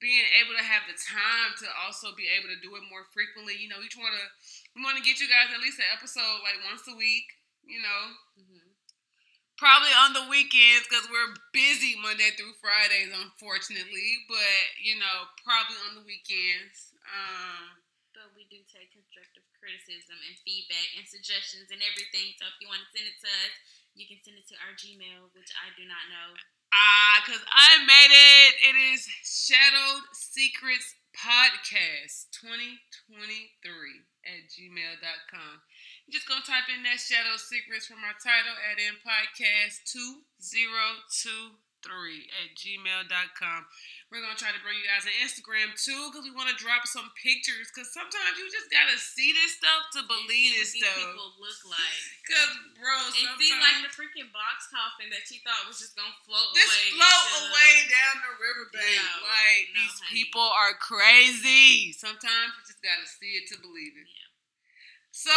[0.00, 3.60] being able to have the time to also be able to do it more frequently.
[3.60, 4.26] You know, each want to
[4.74, 7.26] we want to get you guys at least an episode like once a week.
[7.66, 8.02] you know.
[8.38, 8.68] Mm-hmm.
[9.60, 14.24] Probably on the weekends because we're busy Monday through Fridays, unfortunately.
[14.24, 16.96] But you know, probably on the weekends.
[17.04, 17.76] Um,
[18.16, 22.32] but we do take constructive criticism and feedback and suggestions and everything.
[22.40, 23.52] So if you want to send it to us,
[23.92, 26.32] you can send it to our Gmail, which I do not know.
[26.72, 28.52] Ah, because I made it.
[28.72, 35.54] It is Shadowed Secrets Podcast 2023 at gmail.com.
[36.06, 39.84] You're just going to type in that Shadow Secrets from our title, add in podcast
[39.90, 41.10] 2023
[42.40, 43.60] at gmail.com.
[44.10, 46.58] We're going to try to bring you guys an Instagram too because we want to
[46.58, 50.74] drop some pictures because sometimes you just got to see this stuff to believe this
[50.74, 50.98] stuff.
[50.98, 52.02] people look like.
[52.30, 56.14] Because, bro, And see, like the freaking box coffin that you thought was just gonna
[56.22, 56.94] float just away.
[56.94, 59.02] float away down the riverbank.
[59.02, 60.14] No, like no, these honey.
[60.14, 61.90] people are crazy.
[61.90, 64.06] Sometimes you just gotta see it to believe it.
[64.06, 64.30] Yeah.
[65.10, 65.34] So,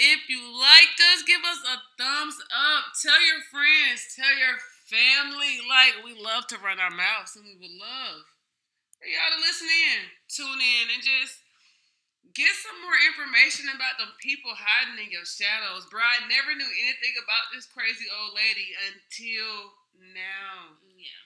[0.00, 2.96] if you liked us, give us a thumbs up.
[2.96, 4.56] Tell your friends, tell your
[4.86, 5.60] family.
[5.66, 8.22] Like, we love to run our mouths and we would love
[8.96, 11.44] for y'all to listen in, tune in, and just
[12.32, 15.86] get some more information about the people hiding in your shadows.
[15.86, 19.76] Bro, I never knew anything about this crazy old lady until
[20.16, 20.80] now.
[20.96, 21.22] Yeah.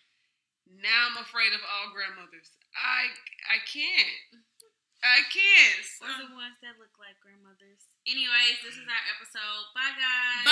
[0.82, 2.50] Now I'm afraid of all grandmothers.
[2.74, 3.10] I
[3.50, 4.44] I can't.
[5.02, 5.86] I can't.
[6.04, 7.88] Or the ones that look like grandmothers.
[8.06, 9.64] Anyways, this is our episode.
[9.72, 10.44] Bye, guys.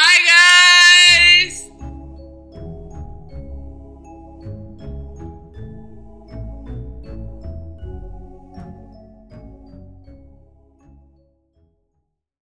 [1.68, 1.97] Bye.